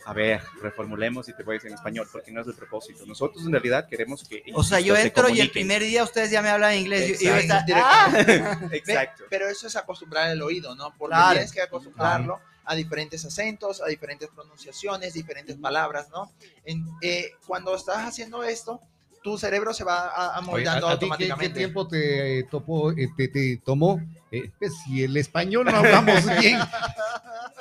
a 0.06 0.12
ver, 0.12 0.42
reformulemos 0.62 1.28
y 1.28 1.34
te 1.34 1.42
voy 1.42 1.54
a 1.54 1.56
decir 1.56 1.70
en 1.70 1.76
español, 1.76 2.06
porque 2.12 2.30
no 2.30 2.40
es 2.42 2.46
el 2.46 2.54
propósito. 2.54 3.04
Nosotros 3.06 3.44
en 3.44 3.52
realidad 3.52 3.88
queremos 3.88 4.26
que... 4.28 4.42
O 4.54 4.62
sea, 4.62 4.80
yo 4.80 4.94
insisto, 4.94 5.22
se 5.22 5.26
entro 5.28 5.28
y 5.30 5.40
el 5.40 5.50
primer 5.50 5.82
día 5.82 6.02
ustedes 6.04 6.30
ya 6.30 6.42
me 6.42 6.48
hablan 6.50 6.74
inglés. 6.76 7.20
y 7.20 7.24
yo 7.26 7.34
Exacto. 7.36 7.72
está- 7.72 7.82
¡Ah! 7.82 8.68
Exacto. 8.72 9.24
Pero 9.30 9.48
eso 9.48 9.66
es 9.66 9.76
acostumbrar 9.76 10.30
el 10.30 10.42
oído, 10.42 10.74
¿no? 10.74 10.92
Porque 10.96 11.14
Claro. 11.14 11.32
tienes 11.32 11.52
que 11.52 11.62
acostumbrarlo 11.62 12.40
a 12.66 12.74
diferentes 12.74 13.24
acentos, 13.24 13.82
a 13.82 13.86
diferentes 13.86 14.28
pronunciaciones, 14.30 15.12
diferentes 15.14 15.56
palabras, 15.56 16.08
¿no? 16.10 16.32
En- 16.64 16.86
eh, 17.02 17.32
cuando 17.46 17.74
estás 17.74 17.98
haciendo 18.06 18.42
esto, 18.44 18.80
tu 19.25 19.38
cerebro 19.38 19.73
se 19.73 19.85
va 19.85 20.09
a- 20.09 20.37
¿a- 20.37 20.43
qué- 20.87 20.93
automáticamente. 20.93 21.54
¿Qué, 21.54 21.59
tiempo 21.59 21.88
te, 21.88 22.43
topó, 22.45 22.93
eh, 22.93 23.09
te, 23.16 23.28
te 23.28 23.57
tomó? 23.64 23.99
eh, 24.31 24.50
pues, 24.59 24.73
si 24.85 25.02
el 25.02 25.16
español 25.16 25.64
no 25.64 25.71
hablamos 25.76 26.26
bien, 26.40 26.59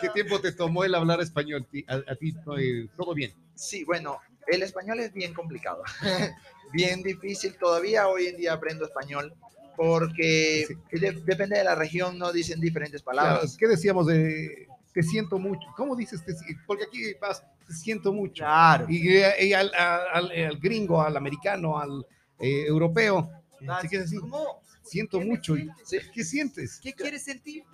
¿qué 0.02 0.10
tiempo 0.10 0.42
te 0.42 0.52
tomó 0.52 0.84
el 0.84 0.94
hablar 0.94 1.22
español? 1.22 1.66
A, 1.88 2.12
a 2.12 2.16
ti 2.16 2.36
eh, 2.60 2.88
todo 2.98 3.14
bien. 3.14 3.34
Sí, 3.56 3.86
bueno, 3.86 4.20
el 4.48 4.62
español 4.62 5.00
es 5.00 5.14
bien 5.14 5.34
complicado, 5.34 5.84
bien 6.74 7.02
difícil. 7.02 7.56
Todavía 7.58 8.10
hoy 8.10 8.28
en 8.28 8.36
día 8.38 8.52
aprendo 8.54 8.86
español 8.86 9.34
porque 9.78 10.68
de- 10.92 11.22
depende 11.24 11.58
de 11.58 11.64
la 11.64 11.76
región, 11.76 12.20
no 12.20 12.34
dicen 12.34 12.60
diferentes 12.60 13.02
Claro, 13.04 13.20
palabras. 13.20 13.56
¿Qué 13.58 13.68
decíamos 13.70 14.06
de 14.08 14.68
te 14.94 15.04
siento 15.04 15.40
mucho? 15.40 15.68
¿Cómo 15.76 15.96
dices? 15.96 16.24
te 16.24 16.34
porque 16.68 16.84
aquí 16.86 17.14
pasa, 17.20 17.44
te 17.68 17.74
siento 17.74 18.12
mucho. 18.14 18.44
Claro. 18.44 18.86
Y, 18.90 19.08
eh, 19.10 19.46
y 19.48 19.54
al, 19.54 19.72
al- 19.74 20.32
al 20.32 20.58
gringo, 20.60 21.02
al 21.02 21.16
americano, 21.18 21.80
al 21.80 22.06
eh, 22.40 22.66
europeo, 22.68 23.30
así 23.70 23.88
que 23.88 23.98
así, 24.00 24.18
¿Cómo? 24.18 24.62
siento 24.84 25.18
¿Qué 25.20 25.26
me 25.26 25.32
mucho. 25.32 25.56
¿Y 25.56 25.62
sientes? 25.84 26.12
¿Qué 26.14 26.24
sientes? 26.24 26.80
¿Qué 26.82 26.94
quieres 26.94 27.24
sentir? 27.24 27.64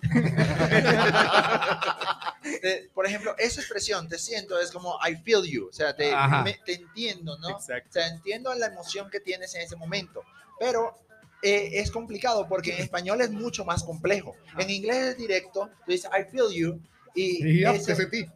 Eh, 2.62 2.88
por 2.94 3.06
ejemplo, 3.06 3.34
esa 3.38 3.60
expresión, 3.60 4.08
te 4.08 4.18
siento, 4.18 4.58
es 4.58 4.70
como 4.70 4.98
I 5.06 5.14
feel 5.16 5.42
you, 5.44 5.68
o 5.68 5.72
sea, 5.72 5.94
te, 5.94 6.10
me- 6.42 6.58
te 6.64 6.74
entiendo, 6.74 7.36
¿no? 7.38 7.50
Exacto. 7.50 7.88
O 7.90 7.92
sea, 7.92 8.08
entiendo 8.08 8.54
la 8.54 8.66
emoción 8.66 9.10
que 9.10 9.20
tienes 9.20 9.54
en 9.54 9.60
ese 9.62 9.76
momento, 9.76 10.22
pero 10.58 10.98
eh, 11.42 11.68
es 11.74 11.90
complicado 11.90 12.48
porque 12.48 12.74
en 12.74 12.80
español 12.82 13.20
es 13.20 13.30
mucho 13.30 13.64
más 13.66 13.82
complejo. 13.84 14.34
En 14.58 14.70
inglés 14.70 15.08
es 15.08 15.16
directo, 15.18 15.68
tú 15.84 15.92
dices 15.92 16.10
I 16.18 16.24
feel 16.30 16.50
you 16.50 16.80
y 17.14 17.46
Y 17.48 17.60
ya, 17.60 17.72
ese- 17.72 17.86
te 17.94 17.96
sentí. 18.02 18.26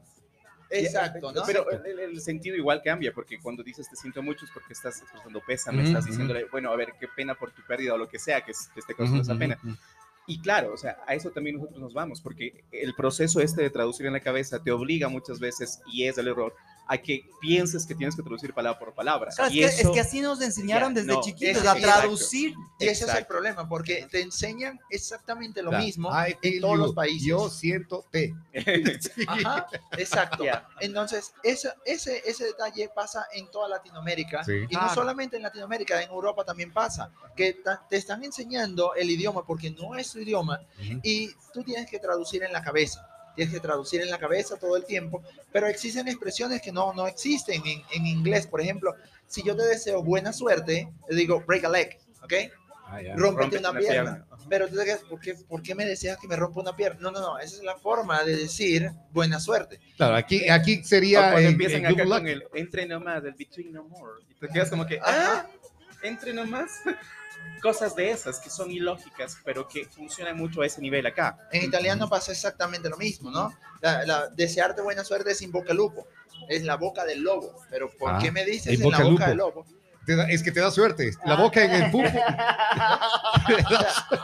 exacto, 0.71 1.33
¿no? 1.33 1.43
Pero 1.47 1.71
el, 1.71 1.99
el 2.01 2.21
sentido 2.21 2.57
igual 2.57 2.83
cambia, 2.83 3.13
porque 3.13 3.39
cuando 3.41 3.63
dices 3.63 3.89
te 3.89 3.97
siento 3.97 4.23
mucho 4.23 4.45
es 4.45 4.51
porque 4.51 4.73
estás 4.73 5.01
expresando 5.01 5.41
pésame, 5.41 5.79
Ujú, 5.79 5.87
estás 5.89 6.05
ujú. 6.05 6.11
diciéndole, 6.13 6.45
bueno, 6.51 6.71
a 6.73 6.77
ver, 6.77 6.95
qué 6.99 7.07
pena 7.09 7.35
por 7.35 7.53
tu 7.53 7.63
pérdida 7.63 7.95
o 7.95 7.99
lo 7.99 8.09
que 8.09 8.19
sea 8.19 8.41
que, 8.43 8.51
es- 8.53 8.69
que 8.75 8.81
esté 8.81 8.95
causando 8.95 9.23
esa 9.23 9.39
pena. 9.39 9.59
Y 10.27 10.41
claro, 10.41 10.73
o 10.73 10.77
sea, 10.77 10.97
a 11.07 11.15
eso 11.15 11.31
también 11.31 11.57
nosotros 11.57 11.79
nos 11.81 11.93
vamos, 11.93 12.21
porque 12.23 12.65
el 12.73 12.95
proceso 12.95 13.41
este 13.41 13.61
de 13.63 13.69
traducir 13.71 14.07
en 14.07 14.15
la 14.15 14.21
cabeza 14.21 14.59
te 14.63 14.71
obliga 14.73 15.09
muchas 15.09 15.39
veces, 15.39 15.81
y 15.87 16.05
es 16.07 16.17
el 16.17 16.29
error, 16.29 16.55
a 16.87 16.99
que 16.99 17.29
pienses 17.41 17.87
que 17.87 17.95
tienes 17.95 18.15
que 18.15 18.23
traducir 18.23 18.53
palabra 18.53 18.79
por 18.79 18.95
palabra. 18.95 19.31
Claro, 19.35 19.49
es, 19.51 19.57
y 19.57 19.61
que, 19.61 19.65
eso, 19.67 19.89
es 19.89 19.95
que 19.95 20.01
así 20.01 20.21
nos 20.21 20.41
enseñaron 20.43 20.95
Ya, 20.95 21.01
desde 21.01 21.15
no, 21.15 21.21
chiquitos 21.23 21.63
es- 21.63 21.69
a 21.69 21.77
exacto. 21.77 21.83
traducir. 22.01 22.55
Y 22.79 22.85
ese 22.85 22.93
es 22.93 23.01
el 23.03 23.09
Exacto. 23.09 23.29
problema, 23.29 23.69
porque 23.69 24.07
te 24.11 24.21
enseñan 24.21 24.79
exactamente 24.91 25.63
lo 25.63 25.71
Claro. 25.71 25.85
mismo 25.85 26.11
I 26.11 26.37
en 26.43 26.61
todos 26.61 26.75
you. 26.77 26.81
los 26.83 26.95
países. 26.95 27.27
Yo 27.27 27.49
siento 27.49 28.05
te. 28.11 28.35
Ajá, 29.27 29.67
exacto. 29.97 30.45
Ya. 30.45 30.67
Entonces, 30.81 31.33
ese, 31.43 31.73
ese, 31.85 32.23
ese 32.27 32.45
detalle 32.45 32.91
pasa 32.95 33.27
en 33.33 33.51
toda 33.51 33.69
Latinoamérica. 33.69 34.45
Sí. 34.45 34.53
Y 34.53 34.75
no 34.75 34.81
Claro. 34.81 34.95
solamente 34.95 35.37
en 35.37 35.43
Latinoamérica, 35.43 36.03
en 36.03 36.11
Europa 36.11 36.45
también 36.45 36.73
pasa. 36.73 37.11
Que 37.37 37.55
ta- 37.55 37.85
te 37.89 37.97
están 37.97 38.23
enseñando 38.25 38.95
el 38.95 39.11
idioma 39.11 39.45
porque 39.47 39.71
no 39.71 39.95
es 39.97 40.11
tu 40.13 40.19
idioma 40.19 40.61
y 41.03 41.31
tú 41.53 41.63
tienes 41.65 41.89
que 41.91 41.99
traducir 41.99 42.43
en 42.43 42.53
la 42.53 42.63
cabeza. 42.63 43.09
Tienes 43.35 43.53
que 43.55 43.61
traducir 43.61 44.01
en 44.01 44.11
la 44.11 44.19
cabeza 44.19 44.57
todo 44.57 44.77
el 44.77 44.85
tiempo, 44.85 45.23
pero 45.53 45.67
existen 45.67 46.07
expresiones 46.09 46.63
que 46.63 46.73
no, 46.73 46.93
no 46.93 47.07
existen 47.07 47.63
en, 47.67 47.83
en 47.93 48.07
inglés. 48.07 48.47
Por 48.47 48.61
ejemplo, 48.61 48.95
si 49.27 49.43
yo 49.43 49.57
te 49.57 49.63
deseo 49.65 50.03
buena 50.03 50.33
suerte, 50.33 50.89
te 51.09 51.15
digo 51.15 51.43
break 51.47 51.65
a 51.65 51.69
leg, 51.69 51.99
¿ok? 52.23 52.33
Ah. 52.87 52.99
Rómpete 53.17 53.17
Rómpete 53.17 53.59
una 53.59 53.71
una 53.71 53.81
pierna. 53.81 54.03
pierna. 54.13 54.27
Ajá. 54.31 54.45
Pero 54.49 54.69
tú 54.69 54.77
quedas, 54.77 55.01
¿por 55.09 55.19
qué, 55.19 55.35
¿por 55.35 55.63
qué 55.63 55.75
me 55.75 55.87
deseas 55.87 56.19
que 56.19 56.29
me 56.29 56.37
rompa 56.37 56.61
una 56.61 56.77
pierna? 56.77 57.01
No, 57.01 57.11
no, 57.11 57.21
no, 57.21 57.39
esa 57.39 57.57
es 57.57 57.63
la 57.65 57.77
forma 57.77 58.23
de 58.25 58.37
decir 58.37 58.91
buena 59.11 59.41
suerte. 59.41 59.81
Claro, 59.97 60.15
aquí, 60.17 60.49
aquí 60.49 60.81
O 60.81 60.85
sería. 60.87 61.21
cuando 61.33 61.41
en- 61.41 61.47
empiezan 61.55 61.81
en 61.81 61.87
acá 61.87 62.05
con 62.05 62.29
el 62.29 62.45
entre 62.55 62.87
nomás, 62.87 63.25
el 63.25 63.33
between 63.33 63.73
no 63.73 63.85
more, 63.85 64.23
y 64.29 64.35
te 64.35 64.49
quedas 64.49 64.69
como 64.71 64.87
que, 64.87 65.01
ah, 65.03 65.47
entre 66.03 66.33
nomás. 66.35 66.71
Cosas 67.63 67.95
de 67.97 68.11
esas 68.11 68.41
que 68.41 68.51
son 68.51 68.71
ilógicas, 68.71 69.39
pero 69.45 69.67
que 69.67 69.87
funcionan 69.87 70.37
mucho 70.37 70.61
a 70.63 70.67
ese 70.67 70.81
nivel 70.83 71.07
acá. 71.07 71.39
En 71.51 71.63
italiano 71.63 72.09
pasa 72.09 72.33
exactamente 72.33 72.89
lo 72.91 72.97
mismo, 72.99 73.31
¿no? 73.31 73.53
La, 73.81 74.05
la- 74.05 74.29
desearte 74.29 74.83
buena 74.83 75.03
suerte 75.05 75.31
es 75.31 75.41
in 75.41 75.51
al 75.57 75.77
lupo, 75.77 76.07
es 76.49 76.63
la 76.63 76.77
boca 76.77 77.05
del 77.07 77.23
lobo. 77.23 77.57
Pero 77.71 77.91
¿por 77.99 78.13
Ah, 78.13 78.19
qué 78.21 78.31
me 78.31 78.45
dices 78.45 78.75
in 78.79 78.83
en 78.85 78.91
la 78.91 78.99
bocca 78.99 79.03
al 79.03 79.11
boca 79.13 79.13
lupo. 79.13 79.29
del 79.29 79.37
lobo? 79.39 79.67
Te 80.05 80.17
da- 80.17 80.29
es 80.29 80.43
que 80.43 80.53
te 80.53 80.61
da 80.61 80.71
suerte. 80.71 81.11
La 81.25 81.37
boca 81.37 81.65
en 81.65 81.71
el 81.73 81.91
pupo. 81.91 82.05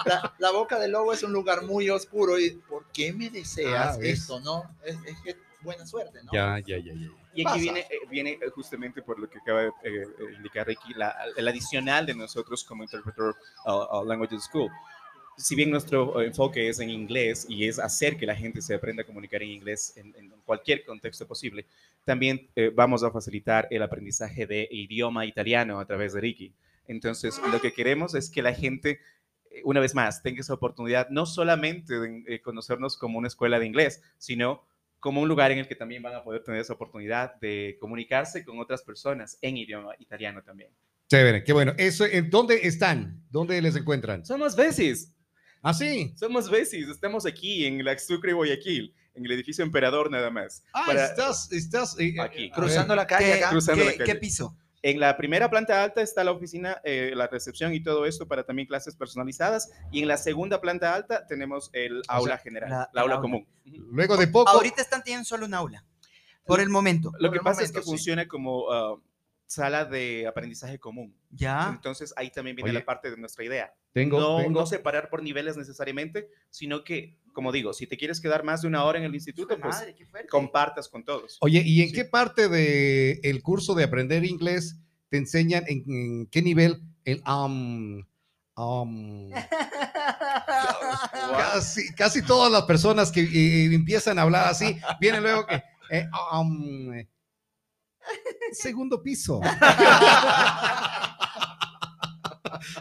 La, 0.05 0.35
la 0.38 0.50
boca 0.50 0.79
del 0.79 0.90
lobo 0.93 1.12
es 1.12 1.23
un 1.23 1.33
lugar 1.33 1.62
muy 1.62 1.88
oscuro 1.90 2.38
y 2.38 2.50
¿por 2.50 2.85
qué 2.93 3.12
me 3.12 3.31
deseas 3.31 3.97
Ah, 3.97 4.00
esto, 4.02 4.40
no? 4.40 4.64
Es, 4.85 4.97
es 5.07 5.17
que 5.25 5.37
buena 5.62 5.87
suerte, 5.87 6.23
¿no? 6.25 6.33
ya, 6.33 6.59
ya, 6.59 6.76
ya, 6.79 6.93
ya. 6.95 7.09
Y 7.35 7.47
aquí 7.47 7.61
viene, 7.61 7.81
eh, 7.81 7.99
viene 8.11 8.31
eh, 8.33 8.51
justamente 8.55 9.03
por 9.03 9.19
lo 9.19 9.29
que 9.31 9.39
acaba 9.39 9.63
de 9.63 9.69
eh, 9.69 9.73
eh, 9.85 10.07
indicar 10.37 10.67
Ricky, 10.67 10.95
la, 10.95 11.15
el 11.37 11.47
adicional 11.47 12.05
de 12.07 12.15
nosotros 12.15 12.65
como 12.65 12.83
Interpreter 12.83 13.35
uh, 13.67 13.99
uh, 13.99 14.05
Language 14.05 14.39
School. 14.41 14.69
Si 15.37 15.55
bien 15.55 15.71
nuestro 15.71 16.21
enfoque 16.21 16.69
es 16.69 16.81
en 16.81 16.91
inglés 16.91 17.47
y 17.49 17.67
es 17.67 17.79
hacer 17.79 18.17
que 18.17 18.27
la 18.27 18.35
gente 18.35 18.61
se 18.61 18.75
aprenda 18.75 19.05
a 19.05 19.07
comunicar 19.07 19.43
en 19.43 19.51
inglés 19.51 19.95
en, 19.97 20.15
en 20.19 20.31
cualquier 20.45 20.85
contexto 20.85 21.27
posible, 21.27 21.65
también 22.05 22.49
eh, 22.57 22.71
vamos 22.75 23.05
a 23.05 23.11
facilitar 23.11 23.67
el 23.71 23.83
aprendizaje 23.83 24.47
de 24.47 24.69
idioma 24.71 25.25
italiano 25.25 25.81
a 25.81 25.87
través 25.87 26.13
de 26.13 26.21
Ricky. 26.21 26.53
Entonces, 26.89 27.41
lo 27.53 27.61
que 27.61 27.73
queremos 27.73 28.15
es 28.15 28.29
que 28.29 28.43
la 28.43 28.53
gente, 28.53 29.01
una 29.65 29.81
vez 29.81 29.95
más, 29.95 30.23
tenga 30.23 30.41
esa 30.41 30.55
oportunidad 30.55 31.09
no 31.09 31.25
solamente 31.25 31.99
de 31.99 32.43
conocernos 32.43 32.97
como 32.97 33.17
una 33.17 33.29
escuela 33.29 33.59
de 33.59 33.67
inglés, 33.67 34.03
sino 34.19 34.65
como 35.00 35.21
un 35.23 35.28
lugar 35.28 35.50
en 35.50 35.59
el 35.59 35.66
que 35.66 35.75
también 35.75 36.02
van 36.02 36.14
a 36.14 36.23
poder 36.23 36.42
tener 36.45 36.61
esa 36.61 36.75
oportunidad 36.75 37.35
de 37.40 37.76
comunicarse 37.80 38.45
con 38.45 38.59
otras 38.61 38.83
personas 38.83 39.38
en 39.40 39.57
idioma 39.57 39.95
italiano 39.99 40.42
también. 40.42 40.71
Chévere, 41.09 41.42
qué 41.42 41.52
bueno. 41.52 41.73
Eso, 41.78 42.04
¿En 42.04 42.30
dónde 42.30 42.61
están? 42.66 43.25
¿Dónde 43.30 43.61
les 43.61 43.75
encuentran? 43.76 44.25
Somos 44.25 44.54
veces, 44.54 45.12
Ah, 45.62 45.75
sí. 45.75 46.12
somos 46.16 46.49
veces, 46.50 46.88
estamos 46.88 47.26
aquí 47.26 47.64
en 47.66 47.85
la 47.85 47.99
Sucre, 47.99 48.33
Guayaquil, 48.33 48.95
en 49.14 49.25
el 49.25 49.33
edificio 49.33 49.64
Emperador 49.64 50.11
nada 50.11 50.30
más. 50.30 50.62
Ah, 50.73 50.85
Para- 50.87 51.07
estás, 51.07 51.50
estás 51.52 51.99
eh, 51.99 52.14
Aquí. 52.21 52.45
eh, 52.45 52.50
Cruzando 52.54 52.95
la 52.95 53.07
calle 53.07 53.25
¿Qué, 53.26 53.33
acá. 53.35 53.50
Cruzando 53.50 53.85
la 53.85 53.92
calle. 53.92 54.04
qué 54.04 54.14
piso? 54.14 54.57
En 54.83 54.99
la 54.99 55.17
primera 55.17 55.51
planta 55.51 55.83
alta 55.83 56.01
está 56.01 56.25
la 56.25 56.33
oficina, 56.33 56.81
eh, 56.85 57.13
la 57.15 57.27
recepción 57.27 57.75
y 57.75 57.83
todo 57.83 58.07
esto 58.07 58.27
para 58.27 58.45
también 58.45 58.67
clases 58.67 58.97
personalizadas. 58.97 59.71
Y 59.93 60.01
en 60.01 60.09
la 60.09 60.17
segunda 60.17 60.61
planta 60.61 60.95
alta 60.95 61.27
tenemos 61.27 61.69
el 61.75 62.03
aula 62.09 62.39
general, 62.39 62.71
la- 62.71 62.91
la, 62.93 63.03
aula 63.03 63.15
aula. 63.17 63.21
común. 63.21 63.47
Luego 63.65 64.17
de 64.17 64.27
poco. 64.29 64.51
Ahorita 64.51 64.81
están 64.81 65.03
teniendo 65.03 65.25
solo 65.27 65.45
un 65.47 65.55
aula. 65.55 65.85
Por 66.47 66.61
el 66.61 66.71
momento. 66.71 67.13
Lo 67.19 67.31
que 67.31 67.39
pasa 67.41 67.63
es 67.63 67.69
momento, 67.69 67.79
que 67.81 67.85
sí. 67.85 67.91
funciona 67.91 68.27
como 68.27 68.73
ah, 68.73 68.97
sala 69.47 69.85
de 69.85 70.27
aprendizaje 70.27 70.79
común. 70.79 71.15
Ya. 71.31 71.69
Entonces 71.69 72.15
ahí 72.17 72.31
también 72.31 72.57
viene 72.57 72.71
Oye, 72.71 72.79
la 72.79 72.85
parte 72.85 73.11
de 73.11 73.17
nuestra 73.19 73.45
idea. 73.45 73.75
Tengo, 73.92 74.20
no, 74.20 74.37
tengo- 74.42 74.61
no 74.61 74.66
separar 74.66 75.09
por 75.11 75.23
niveles 75.23 75.56
necesariamente, 75.56 76.28
sino 76.49 76.85
que, 76.85 77.18
como 77.32 77.52
digo, 77.52 77.73
si 77.73 77.87
te 77.87 77.97
quieres 77.97 78.20
quedar 78.20 78.44
más 78.44 78.62
de 78.62 78.68
una 78.68 78.85
hora 78.85 78.99
en 78.99 79.04
el 79.04 79.14
instituto, 79.14 79.59
pues 79.61 79.76
Madre, 79.76 79.97
compartas 80.28 80.88
con 80.88 81.04
todos. 81.04 81.38
Oye, 81.40 81.62
¿y 81.64 81.82
en 81.82 81.88
Sí. 81.88 81.94
qué 81.94 82.04
parte 82.04 82.49
del 82.49 83.18
el 83.23 83.42
curso 83.42 83.75
de 83.75 83.85
aprender 83.85 84.25
inglés 84.25 84.76
te 85.09 85.16
enseñan 85.16 85.64
en, 85.66 85.82
en 85.88 86.26
qué 86.26 86.40
nivel 86.40 86.82
el 87.04 87.20
um, 87.26 88.04
um, 88.56 89.30
casi, 91.37 91.92
casi 91.94 92.23
todas 92.23 92.50
las 92.52 92.62
personas 92.62 93.11
que 93.11 93.23
eh, 93.23 93.75
empiezan 93.75 94.18
a 94.18 94.23
hablar 94.23 94.47
así, 94.49 94.76
vienen 95.00 95.23
luego 95.25 95.47
que 95.47 95.62
eh, 95.90 96.06
um, 96.32 96.94
eh, 96.94 97.09
segundo 98.52 99.02
piso. 99.02 99.40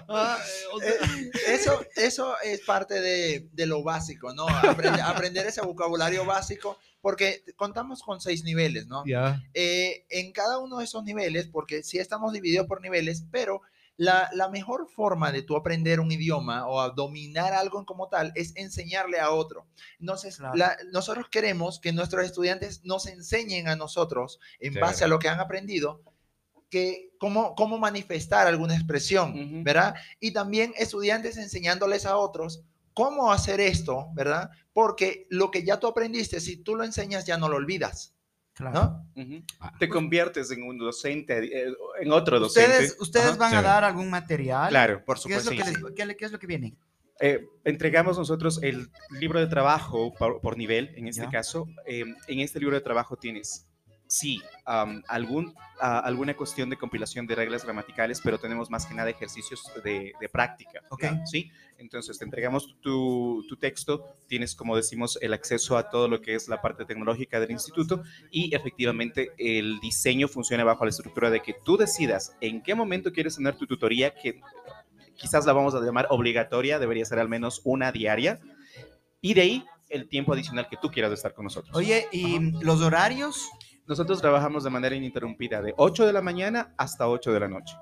Ah, 0.08 0.38
eh, 0.40 0.64
o 0.74 0.80
sea, 0.80 0.90
Eh, 0.92 1.32
Eso, 1.50 1.86
eso 1.96 2.36
es 2.44 2.62
parte 2.62 3.00
de, 3.02 3.48
de 3.52 3.66
lo 3.66 3.84
básico, 3.84 4.34
¿no? 4.34 4.48
Aprender, 4.48 5.02
aprender 5.02 5.48
ese 5.48 5.62
vocabulario 5.62 6.26
básico, 6.26 6.78
porque 7.02 7.44
contamos 7.56 8.02
con 8.04 8.20
seis 8.22 8.44
niveles, 8.44 8.88
¿no? 8.88 9.04
ya. 9.06 9.42
Eh, 9.54 10.06
en 10.10 10.32
cada 10.32 10.60
uno 10.60 10.78
de 10.80 10.86
esos 10.86 11.04
niveles, 11.04 11.48
porque 11.48 11.84
sí 11.84 11.98
estamos 12.00 12.34
divididos 12.34 12.68
por 12.68 12.82
niveles, 12.82 13.24
pero 13.32 13.62
la, 13.98 14.30
la 14.34 14.48
mejor 14.48 14.88
forma 14.88 15.32
de 15.34 15.42
tú 15.42 15.58
aprender 15.58 16.00
un 16.00 16.10
idioma 16.10 16.66
o 16.68 16.80
a 16.80 16.90
dominar 16.92 17.52
algo 17.54 17.86
como 17.86 18.08
tal 18.08 18.32
es 18.36 18.54
enseñarle 18.56 19.20
a 19.20 19.32
otro. 19.32 19.68
Entonces, 20.00 20.38
Claro. 20.38 20.56
la- 20.56 20.78
nosotros 20.94 21.28
queremos 21.30 21.80
que 21.82 21.92
nuestros 21.92 22.24
estudiantes 22.26 22.82
nos 22.86 23.08
enseñen 23.08 23.68
a 23.68 23.76
nosotros, 23.76 24.40
en 24.62 24.76
base 24.76 25.04
a 25.04 25.08
lo 25.10 25.20
que 25.20 25.28
han 25.28 25.42
aprendido, 25.42 26.02
que 26.70 27.10
cómo, 27.20 27.56
cómo 27.56 27.78
manifestar 27.78 28.48
alguna 28.48 28.76
expresión, 28.76 29.32
Ujú. 29.32 29.64
¿verdad? 29.64 29.96
Y 30.20 30.32
también 30.32 30.74
estudiantes 30.78 31.38
enseñándoles 31.38 32.06
a 32.06 32.18
otros 32.18 32.64
cómo 32.94 33.32
hacer 33.32 33.60
esto, 33.60 34.08
¿verdad? 34.14 34.50
Porque 34.74 35.26
lo 35.30 35.52
que 35.52 35.64
ya 35.64 35.80
tú 35.80 35.88
aprendiste, 35.88 36.40
si 36.42 36.58
tú 36.58 36.76
lo 36.76 36.84
enseñas, 36.84 37.26
ya 37.26 37.38
no 37.38 37.50
lo 37.50 37.56
olvidas, 37.58 38.14
Claro. 38.54 39.02
Ah, 39.62 39.72
Te 39.80 39.88
conviertes 39.88 40.52
en 40.52 40.64
un 40.64 40.78
docente, 40.78 41.38
eh, 41.46 41.74
en 42.02 42.12
otro 42.12 42.42
docente. 42.42 42.70
Ustedes, 42.72 42.98
ustedes 43.00 43.28
Ajá. 43.28 43.38
van 43.38 43.54
a 43.56 43.62
dar 43.62 43.84
algún 43.86 44.10
material. 44.10 44.68
Claro, 44.68 45.02
por 45.06 45.16
¿Qué 45.16 45.34
es, 45.36 45.44
supuesto. 45.44 45.52
lo 45.52 45.58
que 45.58 45.64
sí, 45.64 45.70
les- 45.82 46.10
sí. 46.10 46.16
qué 46.18 46.26
es 46.26 46.32
lo 46.34 46.40
que 46.40 46.48
viene? 46.48 46.76
Eh, 47.22 47.46
entregamos 47.64 48.18
nosotros 48.18 48.60
el 48.62 48.90
libro 49.12 49.40
de 49.40 49.48
trabajo 49.48 50.14
por, 50.14 50.42
por 50.42 50.58
nivel, 50.58 50.92
en 50.98 51.08
este 51.08 51.22
Ya. 51.24 51.30
caso. 51.30 51.68
Eh, 51.86 52.04
en 52.28 52.40
este 52.42 52.60
libro 52.60 52.76
de 52.76 52.82
trabajo 52.82 53.16
tienes 53.16 53.66
sí, 54.12 54.42
am, 54.66 55.04
algún, 55.08 55.54
a- 55.80 56.00
alguna 56.00 56.36
cuestión 56.36 56.68
de 56.72 56.78
compilación 56.78 57.28
de 57.28 57.36
reglas 57.36 57.64
gramaticales, 57.64 58.20
pero 58.22 58.40
tenemos 58.40 58.70
más 58.72 58.88
que 58.88 58.96
nada 58.96 59.10
ejercicios 59.12 59.62
de, 59.84 60.14
de 60.20 60.30
práctica. 60.30 60.82
Ok. 60.90 61.06
¿sí? 61.26 61.52
Entonces, 61.78 62.18
te 62.18 62.26
entregamos 62.26 62.76
tu, 62.82 63.46
tu 63.48 63.56
texto, 63.56 64.18
tienes, 64.28 64.56
como 64.56 64.76
decimos, 64.76 65.20
el 65.22 65.32
acceso 65.34 65.78
a 65.78 65.90
todo 65.92 66.08
lo 66.08 66.22
que 66.22 66.34
es 66.34 66.48
la 66.50 66.60
parte 66.60 66.86
tecnológica 66.86 67.40
del 67.40 67.52
instituto 67.52 68.02
y 68.32 68.54
efectivamente 68.56 69.30
el 69.38 69.80
diseño 69.80 70.28
funciona 70.28 70.64
bajo 70.64 70.86
la 70.86 70.90
estructura 70.90 71.30
de 71.30 71.42
que 71.42 71.54
tú 71.64 71.78
decidas 71.78 72.36
en 72.42 72.64
qué 72.64 72.74
momento 72.74 73.14
quieres 73.14 73.36
tener 73.36 73.56
tu 73.58 73.68
tutoría, 73.68 74.16
que 74.16 74.42
quizás 75.16 75.46
la 75.46 75.54
vamos 75.54 75.76
a 75.76 75.82
llamar 75.82 76.08
obligatoria, 76.10 76.80
debería 76.80 77.06
ser 77.06 77.20
al 77.20 77.30
menos 77.30 77.62
una 77.64 77.92
diaria, 77.92 78.40
y 79.22 79.36
de 79.36 79.42
ahí 79.42 79.66
el 79.90 80.08
tiempo 80.10 80.34
adicional 80.34 80.68
que 80.70 80.78
tú 80.82 80.90
quieras 80.90 81.12
estar 81.12 81.34
con 81.34 81.44
nosotros. 81.46 81.76
Oye, 81.76 82.08
¿y 82.12 82.40
los 82.64 82.82
horarios? 82.82 83.48
Nosotros 83.90 84.22
trabajamos 84.22 84.64
de 84.64 84.70
manera 84.70 84.96
ininterrumpida 84.96 85.64
de 85.64 85.74
8 85.76 86.06
de 86.06 86.14
la 86.14 86.22
mañana 86.22 86.76
hasta 86.78 87.10
8 87.10 87.34
de 87.34 87.40
la 87.40 87.48
noche. 87.48 87.76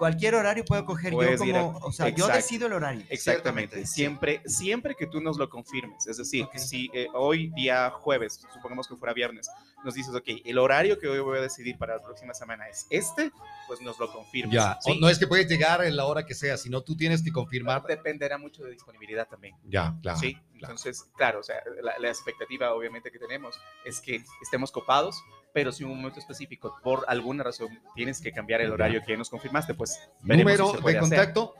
Cualquier 0.00 0.34
horario 0.34 0.64
puedo 0.64 0.84
coger 0.86 1.12
Puedes 1.12 1.38
yo 1.44 1.54
a- 1.56 1.60
como, 1.72 1.78
o 1.86 1.92
sea, 1.92 2.08
yo 2.08 2.24
Exacto. 2.24 2.32
decido 2.36 2.66
el 2.68 2.72
horario. 2.72 3.04
Exactamente, 3.10 3.86
siempre, 3.86 4.40
siempre 4.46 4.94
que 4.98 5.06
tú 5.06 5.20
nos 5.20 5.36
lo 5.36 5.48
confirmes. 5.50 6.06
Es 6.06 6.16
decir, 6.16 6.44
Ok. 6.44 6.56
si 6.56 6.90
eh, 6.94 7.06
hoy 7.12 7.48
día 7.54 7.90
jueves, 7.90 8.40
supongamos 8.54 8.88
que 8.88 8.96
fuera 8.96 9.12
viernes, 9.12 9.48
nos 9.84 9.94
dices, 9.94 10.14
ok, 10.14 10.24
el 10.44 10.56
horario 10.58 10.98
que 10.98 11.06
hoy 11.06 11.18
voy 11.20 11.36
a 11.38 11.42
decidir 11.42 11.76
para 11.76 11.96
la 11.96 12.02
próxima 12.02 12.32
semana 12.32 12.66
es 12.68 12.86
este, 12.90 13.30
pues 13.66 13.80
nos 13.82 13.98
lo 13.98 14.10
confirmes. 14.10 14.54
Ya, 14.54 14.78
no 14.98 15.08
es 15.10 15.18
que 15.18 15.26
puedes 15.26 15.46
llegar 15.48 15.84
en 15.84 15.96
la 15.96 16.06
hora 16.06 16.24
que 16.24 16.34
sea, 16.34 16.56
sino 16.56 16.80
tú 16.82 16.96
tienes 16.96 17.22
que 17.22 17.30
confirmar. 17.30 17.82
Dependerá 17.84 18.38
mucho 18.38 18.64
de 18.64 18.70
disponibilidad 18.72 19.28
también. 19.28 19.54
Ya, 19.64 19.94
claro. 20.02 20.18
sí, 20.18 20.32
claro. 20.34 20.46
entonces, 20.74 21.04
claro, 21.14 21.40
o 21.40 21.42
sea, 21.42 21.56
la, 21.82 21.98
la 21.98 22.08
expectativa 22.08 22.72
obviamente 22.72 23.10
que 23.12 23.18
tenemos 23.18 23.60
es 23.84 24.00
que 24.00 24.24
estemos 24.42 24.72
copados, 24.72 25.22
pero 25.52 25.72
si 25.72 25.84
en 25.84 25.90
un 25.90 25.98
momento 25.98 26.20
específico, 26.20 26.76
por 26.82 27.04
alguna 27.08 27.44
razón, 27.44 27.68
tienes 27.94 28.20
que 28.20 28.32
cambiar 28.32 28.60
el 28.60 28.72
horario 28.72 29.02
que 29.06 29.16
nos 29.16 29.30
confirmaste, 29.30 29.74
pues 29.74 29.94
si 29.94 30.00
Número 30.22 30.72
de 30.72 30.78
hacer. 30.78 31.00
contacto. 31.00 31.54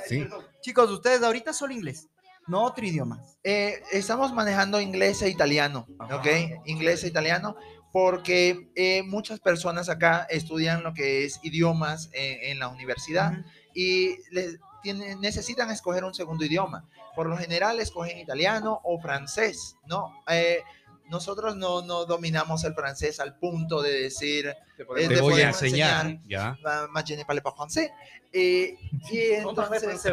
¿Sí? 0.08 0.26
Chicos, 0.64 0.90
ustedes 0.90 1.22
ahorita 1.22 1.52
solo 1.52 1.74
inglés, 1.74 2.08
no 2.46 2.62
otro 2.62 2.86
idioma. 2.86 3.22
Eh, 3.42 3.82
estamos 3.92 4.32
manejando 4.32 4.80
inglés 4.80 5.20
e 5.20 5.28
italiano, 5.28 5.86
Ajá. 5.98 6.16
¿ok? 6.16 6.26
Inglés 6.64 7.04
e 7.04 7.08
italiano, 7.08 7.54
porque 7.92 8.70
eh, 8.74 9.02
muchas 9.02 9.40
personas 9.40 9.90
acá 9.90 10.26
estudian 10.30 10.82
lo 10.82 10.94
que 10.94 11.26
es 11.26 11.38
idiomas 11.42 12.08
en, 12.14 12.52
en 12.52 12.58
la 12.60 12.68
universidad 12.68 13.32
Ujú. 13.32 13.42
y 13.74 14.16
les 14.30 14.58
tienen, 14.82 15.20
necesitan 15.20 15.70
escoger 15.70 16.02
un 16.02 16.14
segundo 16.14 16.46
idioma. 16.46 16.88
Por 17.14 17.26
lo 17.26 17.36
general 17.36 17.78
escogen 17.78 18.16
italiano 18.16 18.80
o 18.84 18.98
francés, 18.98 19.76
¿no? 19.84 20.14
Eh, 20.28 20.62
nosotros 21.08 21.54
no, 21.56 21.82
no 21.82 22.04
dominamos 22.06 22.64
el 22.64 22.74
francés 22.74 23.20
al 23.20 23.36
punto 23.38 23.82
de 23.82 23.92
decir, 24.02 24.52
Te 24.76 24.82
Eh, 24.82 24.86
podemos- 24.86 25.08
Te 25.10 25.14
te 25.16 25.20
voy 25.20 25.40
a 25.40 25.48
enseñar. 25.48 26.06
enseñar. 26.06 26.28
Ya. 26.28 26.58
"Ah, 26.64 26.86
"Ma, 26.90 27.02
je 27.06 27.16
ne 27.16 27.24
parle 27.24 27.42
pas 27.42 27.54
français". 27.54 27.90
Eh, 28.32 28.76
y 29.10 29.18
entonces, 29.32 30.04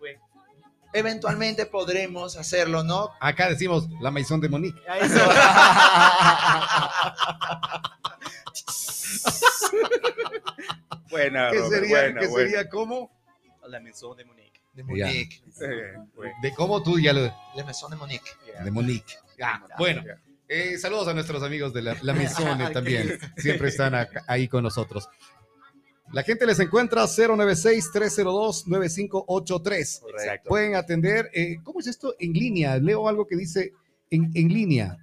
oui. 0.00 0.16
eventualmente 0.92 1.66
podremos 1.66 2.36
hacerlo, 2.36 2.84
¿no? 2.84 3.10
Acá 3.20 3.48
decimos 3.48 3.88
la 4.00 4.10
Maison 4.12 4.40
de 4.40 4.48
Monique. 4.48 4.80
Eso. 5.00 5.18
Buena, 11.10 11.50
¿Qué 11.50 11.58
Robert, 11.58 11.72
sería, 11.82 12.00
buena, 12.00 12.20
qué 12.20 12.26
buena. 12.28 12.50
sería 12.50 12.68
cómo? 12.68 13.10
La 13.66 13.80
maison 13.80 14.16
de 14.16 14.24
Monique. 14.24 14.60
De. 14.72 14.82
Monique. 14.84 15.42
Oui. 16.16 16.28
De 16.42 16.52
cómo 16.54 16.82
tú 16.82 16.98
ya 16.98 17.12
lo. 17.12 17.22
La 17.54 17.64
Maison 17.64 17.90
de 17.90 17.96
Monique. 17.96 18.30
Yeah. 18.46 18.64
De 18.64 18.70
Monique. 18.70 19.14
Ya, 19.38 19.62
bueno, 19.78 20.02
Yeah. 20.04 20.20
Eh, 20.54 20.78
saludos 20.78 21.08
a 21.08 21.14
nuestros 21.14 21.42
amigos 21.42 21.72
de 21.72 21.82
la, 21.82 21.96
la 22.02 22.14
Maison 22.14 22.60
eh, 22.60 22.70
también. 22.72 23.18
Siempre 23.36 23.68
están 23.68 23.94
ahí 24.26 24.48
con 24.48 24.62
nosotros. 24.62 25.08
La 26.12 26.22
gente 26.22 26.46
les 26.46 26.60
encuentra 26.60 27.04
096-302-9583. 27.04 30.00
Correcto. 30.00 30.48
Pueden 30.48 30.76
atender. 30.76 31.30
eh, 31.34 31.56
¿Cómo 31.62 31.80
es 31.80 31.86
esto 31.86 32.14
en 32.18 32.32
línea? 32.32 32.76
Leo 32.78 33.08
algo 33.08 33.26
que 33.26 33.36
dice 33.36 33.72
en, 34.10 34.30
en 34.34 34.48
línea. 34.48 34.96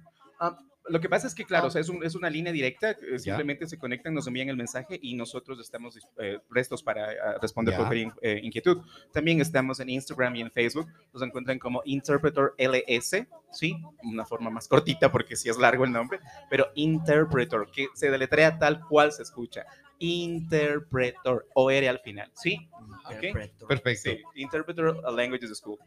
Lo 0.88 1.00
que 1.00 1.08
pasa 1.08 1.26
es 1.28 1.34
que, 1.34 1.44
claro, 1.44 1.68
o 1.68 1.70
sea, 1.70 1.80
es, 1.80 1.88
un- 1.88 2.04
es 2.04 2.14
una 2.16 2.28
línea 2.28 2.52
directa, 2.52 2.90
eh, 2.90 2.96
Ya. 3.12 3.18
simplemente 3.18 3.66
se 3.68 3.78
conectan, 3.78 4.14
nos 4.14 4.26
envían 4.26 4.48
el 4.48 4.56
mensaje 4.56 4.98
y 5.00 5.14
nosotros 5.14 5.60
estamos 5.60 5.96
eh, 6.18 6.40
prestos 6.48 6.82
para 6.82 7.12
eh, 7.12 7.16
responder 7.40 7.72
Ya. 7.72 7.78
cualquier 7.78 8.02
in- 8.06 8.12
eh, 8.20 8.40
inquietud. 8.42 8.82
También 9.12 9.40
estamos 9.40 9.78
en 9.80 9.90
Instagram 9.90 10.34
y 10.36 10.40
en 10.40 10.50
Facebook, 10.50 10.88
nos 11.12 11.22
encuentran 11.22 11.58
como 11.60 11.82
Interpreter 11.84 12.52
LS, 12.58 13.26
¿sí? 13.52 13.76
Una 14.02 14.24
forma 14.24 14.50
más 14.50 14.66
cortita 14.66 15.10
porque 15.12 15.36
sí 15.36 15.48
es 15.48 15.56
largo 15.56 15.84
el 15.84 15.92
nombre, 15.92 16.18
pero 16.50 16.66
Interpreter, 16.74 17.60
que 17.72 17.86
se 17.94 18.10
deletrea 18.10 18.58
tal 18.58 18.80
cual 18.88 19.12
se 19.12 19.22
escucha. 19.22 19.64
Interpreter, 19.98 21.46
o 21.54 21.70
R 21.70 21.88
al 21.88 22.00
final, 22.00 22.30
¿sí? 22.34 22.68
Ok. 23.06 23.20
Perfecto. 23.68 24.10
Sí, 24.16 24.18
Interpreter 24.34 24.84
Languages 25.14 25.56
School. 25.58 25.78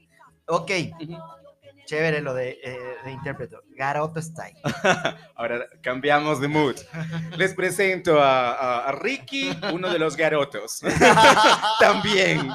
Ok, 0.48 0.72
Ujú. 1.02 1.18
Chévere 1.86 2.22
lo 2.22 2.34
de, 2.34 2.58
eh, 2.64 2.78
de 3.04 3.12
intérprete. 3.12 3.56
Garoto 3.78 4.22
style. 4.22 4.56
Ahora 5.36 5.66
cambiamos 5.82 6.40
de 6.42 6.48
mood. 6.48 6.76
Les 7.38 7.54
presento 7.54 8.22
a, 8.22 8.54
a- 8.54 8.90
a 8.90 8.92
Ricky, 8.94 9.56
uno 9.74 9.92
de 9.92 10.00
los 10.00 10.16
garotos. 10.16 10.80
también, 11.80 12.50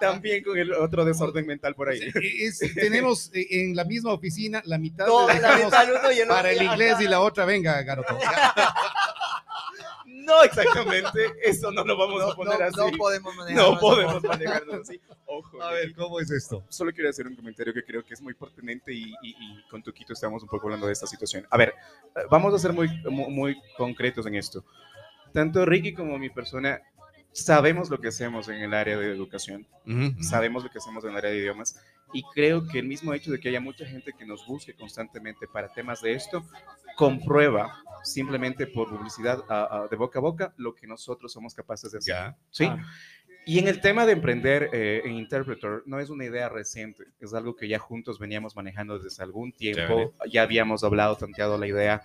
también 0.00 0.42
con 0.42 0.56
el 0.58 0.72
otro 0.72 1.04
desorden 1.04 1.46
mental 1.46 1.74
por 1.74 1.88
ahí. 1.90 2.00
Es- 2.40 2.58
tenemos 2.74 3.30
eh, 3.34 3.46
en 3.50 3.76
la 3.76 3.84
misma 3.84 4.12
oficina 4.12 4.62
la 4.64 4.78
mitad 4.78 5.06
No, 5.06 5.28
le 5.28 5.40
la 5.40 5.56
mitad 5.56 5.86
uno 5.90 6.10
y 6.12 6.20
el 6.20 6.28
para 6.28 6.50
el 6.50 6.62
inglés 6.62 7.00
y 7.00 7.08
la 7.08 7.20
otra, 7.20 7.44
venga, 7.44 7.82
Garoto. 7.82 8.18
No 10.26 10.42
exactamente, 10.42 11.20
eso 11.42 11.70
no 11.70 11.84
lo 11.84 11.96
vamos 11.96 12.20
No, 12.20 12.30
a 12.32 12.36
poner 12.36 12.58
no- 12.58 12.66
así. 12.66 12.76
no 12.92 12.98
podemos 12.98 13.34
manejar. 13.36 13.62
No 13.64 13.78
podemos 13.78 14.22
manejarnos 14.24 14.80
así. 14.80 15.00
Ojo. 15.26 15.62
A 15.62 15.70
ver, 15.72 15.94
¿cómo 15.94 16.18
es 16.20 16.30
esto? 16.30 16.64
Solo 16.68 16.92
quiero 16.92 17.08
hacer 17.10 17.26
un 17.26 17.36
comentario 17.36 17.72
que 17.72 17.84
creo 17.84 18.04
que 18.04 18.14
es 18.14 18.20
muy 18.20 18.34
pertinente 18.34 18.92
y, 18.92 19.04
y- 19.22 19.36
y 19.38 19.62
con 19.70 19.82
Tuquito 19.82 20.12
estamos 20.12 20.42
un 20.42 20.48
poco 20.48 20.66
hablando 20.66 20.86
de 20.86 20.92
esta 20.92 21.06
situación. 21.06 21.46
A 21.50 21.56
ver, 21.56 21.70
eh, 22.16 22.20
vamos 22.30 22.52
a 22.54 22.58
ser 22.58 22.72
muy, 22.72 22.88
muy, 23.08 23.30
muy 23.32 23.56
concretos 23.76 24.26
en 24.26 24.34
esto. 24.34 24.64
Tanto 25.32 25.64
Ricky 25.64 25.94
como 25.94 26.18
mi 26.18 26.30
persona 26.30 26.80
sabemos 27.32 27.90
lo 27.90 28.00
que 28.00 28.08
hacemos 28.08 28.48
en 28.48 28.56
el 28.62 28.72
área 28.74 28.96
de 28.96 29.12
educación, 29.12 29.66
sabemos 30.20 30.64
lo 30.64 30.70
que 30.70 30.78
hacemos 30.78 31.04
en 31.04 31.10
el 31.10 31.16
área 31.18 31.30
de 31.30 31.38
idiomas 31.38 31.76
y 32.18 32.22
creo 32.34 32.66
que 32.66 32.78
el 32.78 32.86
mismo 32.86 33.12
hecho 33.12 33.30
de 33.30 33.38
que 33.40 33.48
haya 33.50 33.60
mucha 33.60 33.84
gente 33.86 34.12
que 34.18 34.24
nos 34.24 34.46
busque 34.46 34.74
constantemente 34.74 35.46
para 35.46 35.68
temas 35.72 36.00
de 36.00 36.12
esto 36.14 36.44
comprueba 36.96 37.82
simplemente 38.02 38.66
por 38.66 38.88
publicidad 38.88 39.42
a- 39.48 39.82
a- 39.82 39.88
de 39.88 39.96
boca 39.96 40.18
a 40.18 40.22
boca 40.22 40.54
lo 40.56 40.74
que 40.74 40.86
nosotros 40.86 41.32
somos 41.32 41.54
capaces 41.54 41.92
de 41.92 41.98
hacer. 41.98 42.14
Ya. 42.14 42.36
¿sí? 42.50 42.64
Ah. 42.64 42.78
Y 43.44 43.58
en 43.58 43.68
el 43.68 43.80
tema 43.80 44.06
de 44.06 44.12
emprender 44.12 44.70
eh, 44.72 45.02
en 45.04 45.12
Interpreter, 45.12 45.82
no 45.86 46.00
es 46.00 46.10
una 46.10 46.24
idea 46.24 46.48
reciente, 46.48 47.04
es 47.20 47.32
algo 47.34 47.54
que 47.54 47.68
ya 47.68 47.78
juntos 47.78 48.18
veníamos 48.18 48.56
manejando 48.56 48.98
desde 48.98 49.22
algún 49.22 49.52
tiempo, 49.52 49.80
Chévere. 49.86 50.10
ya 50.32 50.42
habíamos 50.42 50.82
hablado, 50.82 51.16
tanteado 51.16 51.56
la 51.58 51.66
idea. 51.68 52.02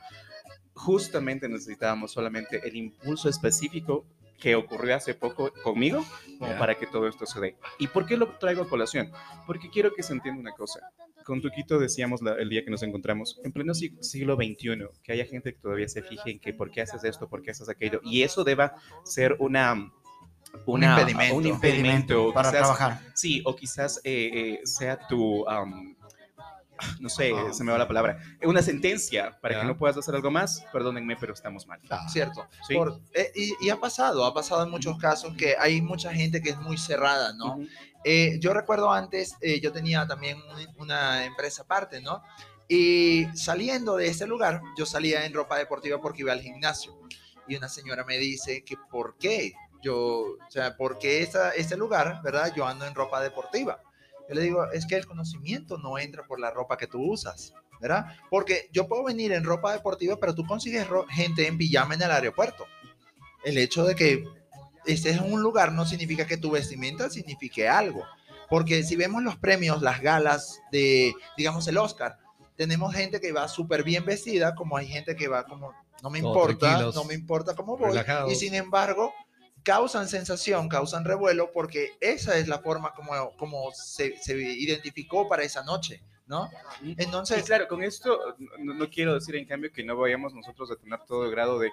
Justamente 0.73 1.49
necesitábamos 1.49 2.11
solamente 2.11 2.61
el 2.67 2.75
impulso 2.75 3.27
específico 3.29 4.05
que 4.41 4.55
ocurrió 4.55 4.95
hace 4.95 5.13
poco 5.13 5.53
conmigo, 5.63 6.03
como 6.39 6.51
Ya. 6.51 6.57
para 6.59 6.75
que 6.75 6.87
todo 6.87 7.07
esto 7.07 7.25
se 7.25 7.39
dé. 7.39 7.55
¿Y 7.79 7.87
por 7.87 8.05
qué 8.05 8.17
lo 8.17 8.27
traigo 8.39 8.63
a 8.63 8.67
colación? 8.67 9.11
Porque 9.47 9.69
quiero 9.69 9.93
que 9.93 10.03
se 10.03 10.11
entienda 10.13 10.41
una 10.41 10.51
cosa. 10.51 10.79
Con 11.23 11.41
Tuquito 11.41 11.77
decíamos 11.79 12.21
la- 12.23 12.33
el 12.33 12.49
día 12.49 12.65
que 12.65 12.71
nos 12.71 12.81
encontramos, 12.81 13.39
en 13.43 13.51
pleno 13.53 13.73
sig- 13.73 14.01
siglo 14.01 14.35
XXI, 14.35 14.87
que 15.03 15.13
haya 15.13 15.25
gente 15.25 15.53
que 15.53 15.59
todavía 15.59 15.87
se 15.87 16.01
fije 16.01 16.31
en 16.31 16.39
que 16.39 16.53
por 16.53 16.71
qué 16.71 16.81
haces 16.81 17.03
esto, 17.03 17.29
por 17.29 17.43
qué 17.43 17.51
haces 17.51 17.69
aquello, 17.69 18.01
y 18.03 18.23
eso 18.23 18.43
deba 18.43 18.75
ser 19.05 19.35
una... 19.39 19.91
una- 20.65 20.99
impedimento. 20.99 21.35
Un 21.35 21.45
impedimento. 21.45 22.25
o 22.29 22.33
para 22.33 22.49
quizás- 22.49 22.61
trabajar. 22.61 22.99
Sí, 23.13 23.41
o 23.45 23.55
quizás 23.55 24.01
eh, 24.03 24.31
eh, 24.33 24.59
sea 24.65 24.97
tu, 25.07 25.47
am, 25.47 25.95
no 26.99 27.09
sé, 27.09 27.31
Ah. 27.35 27.53
se 27.53 27.63
me 27.63 27.71
va 27.71 27.77
la 27.77 27.87
palabra, 27.87 28.17
una 28.43 28.61
sentencia 28.61 29.37
para 29.41 29.59
que 29.61 29.65
no 29.67 29.77
puedas 29.77 29.97
hacer 29.97 30.15
algo 30.15 30.31
más. 30.31 30.65
Perdónenme, 30.71 31.15
pero 31.19 31.33
estamos 31.33 31.67
mal. 31.67 31.79
Ah, 31.89 32.07
Cierto. 32.09 32.47
Sí. 32.67 32.75
Por- 32.75 32.99
eh, 33.13 33.31
y, 33.35 33.53
y 33.65 33.69
ha 33.69 33.77
pasado, 33.79 34.25
ha 34.25 34.33
pasado 34.33 34.63
en 34.63 34.69
muchos 34.69 34.97
casos 34.97 35.35
que 35.35 35.55
hay 35.57 35.81
mucha 35.81 36.13
gente 36.13 36.41
que 36.41 36.49
es 36.51 36.57
muy 36.57 36.77
cerrada, 36.77 37.33
¿no? 37.33 37.59
Eh, 38.03 38.37
yo 38.39 38.53
recuerdo 38.53 38.91
antes, 38.91 39.35
eh, 39.41 39.59
yo 39.61 39.71
tenía 39.71 40.07
también 40.07 40.37
un- 40.37 40.81
una 40.81 41.25
empresa 41.25 41.61
aparte, 41.63 42.01
¿no? 42.01 42.23
Y 42.67 43.25
saliendo 43.35 43.97
de 43.97 44.07
ese 44.07 44.25
lugar, 44.25 44.61
yo 44.77 44.85
salía 44.85 45.25
en 45.25 45.33
ropa 45.33 45.57
deportiva 45.57 45.99
porque 45.99 46.21
iba 46.21 46.31
al 46.31 46.41
gimnasio. 46.41 46.97
Y 47.47 47.55
una 47.57 47.67
señora 47.67 48.05
me 48.05 48.17
dice 48.17 48.63
que 48.63 48.75
por 48.89 49.17
qué 49.17 49.53
yo, 49.83 49.97
o 49.97 50.37
sea, 50.51 50.77
porque 50.77 51.21
esa, 51.21 51.49
ese 51.51 51.75
lugar, 51.75 52.21
¿verdad? 52.23 52.53
Yo 52.55 52.65
ando 52.65 52.85
en 52.85 52.95
ropa 52.95 53.19
deportiva. 53.21 53.81
Yo 54.31 54.35
le 54.35 54.43
digo, 54.43 54.71
es 54.71 54.85
que 54.85 54.95
el 54.95 55.05
conocimiento 55.05 55.77
no 55.77 55.97
entra 55.97 56.23
por 56.23 56.39
la 56.39 56.51
ropa 56.51 56.77
que 56.77 56.87
tú 56.87 57.01
usas, 57.01 57.53
¿verdad? 57.81 58.15
Porque 58.29 58.69
yo 58.71 58.87
puedo 58.87 59.03
venir 59.03 59.33
en 59.33 59.43
ropa 59.43 59.73
deportiva, 59.73 60.15
pero 60.21 60.33
tú 60.33 60.45
consigues 60.45 60.87
gente 61.09 61.47
en 61.47 61.57
pijama 61.57 61.95
en 61.95 62.03
el 62.03 62.11
aeropuerto. 62.11 62.65
El 63.43 63.57
hecho 63.57 63.83
de 63.83 63.93
que 63.93 64.23
estés 64.85 65.17
en 65.17 65.33
un 65.33 65.41
lugar 65.41 65.73
no 65.73 65.85
significa 65.85 66.25
que 66.25 66.37
tu 66.37 66.49
vestimenta 66.49 67.09
signifique 67.09 67.67
algo. 67.67 68.05
Porque 68.49 68.83
si 68.83 68.95
vemos 68.95 69.21
los 69.21 69.35
premios, 69.35 69.81
las 69.81 69.99
galas 69.99 70.61
de, 70.71 71.13
digamos, 71.35 71.67
el 71.67 71.77
Oscar, 71.77 72.17
tenemos 72.55 72.93
gente 72.93 73.19
que 73.19 73.33
va 73.33 73.49
súper 73.49 73.83
bien 73.83 74.05
vestida, 74.05 74.55
como 74.55 74.77
hay 74.77 74.87
gente 74.87 75.17
que 75.17 75.27
va 75.27 75.43
como, 75.43 75.73
no 76.01 76.09
me 76.09 76.19
importa, 76.19 76.89
no 76.93 77.03
me 77.03 77.15
importa 77.15 77.53
cómo 77.53 77.75
voy. 77.75 77.89
relajados. 77.89 78.31
Y 78.31 78.35
sin 78.35 78.53
embargo, 78.53 79.13
causan 79.63 80.07
sensación, 80.07 80.67
causan 80.69 81.05
revuelo, 81.05 81.51
porque 81.51 81.91
esa 81.99 82.37
es 82.37 82.47
la 82.47 82.59
forma 82.59 82.93
como, 82.93 83.35
como 83.37 83.71
se, 83.73 84.17
se 84.17 84.35
identificó 84.37 85.27
para 85.29 85.43
esa 85.43 85.63
noche, 85.63 86.01
¿no? 86.27 86.49
Y 86.81 86.95
Entonces, 87.01 87.43
claro, 87.43 87.67
con 87.67 87.83
esto 87.83 88.19
no, 88.59 88.73
no 88.73 88.89
quiero 88.89 89.13
decir 89.13 89.35
en 89.35 89.45
cambio 89.45 89.71
que 89.71 89.83
no 89.83 89.95
vayamos 89.97 90.33
nosotros 90.33 90.71
a 90.71 90.75
tener 90.75 90.99
todo 91.05 91.25
el 91.25 91.31
grado 91.31 91.59
de 91.59 91.71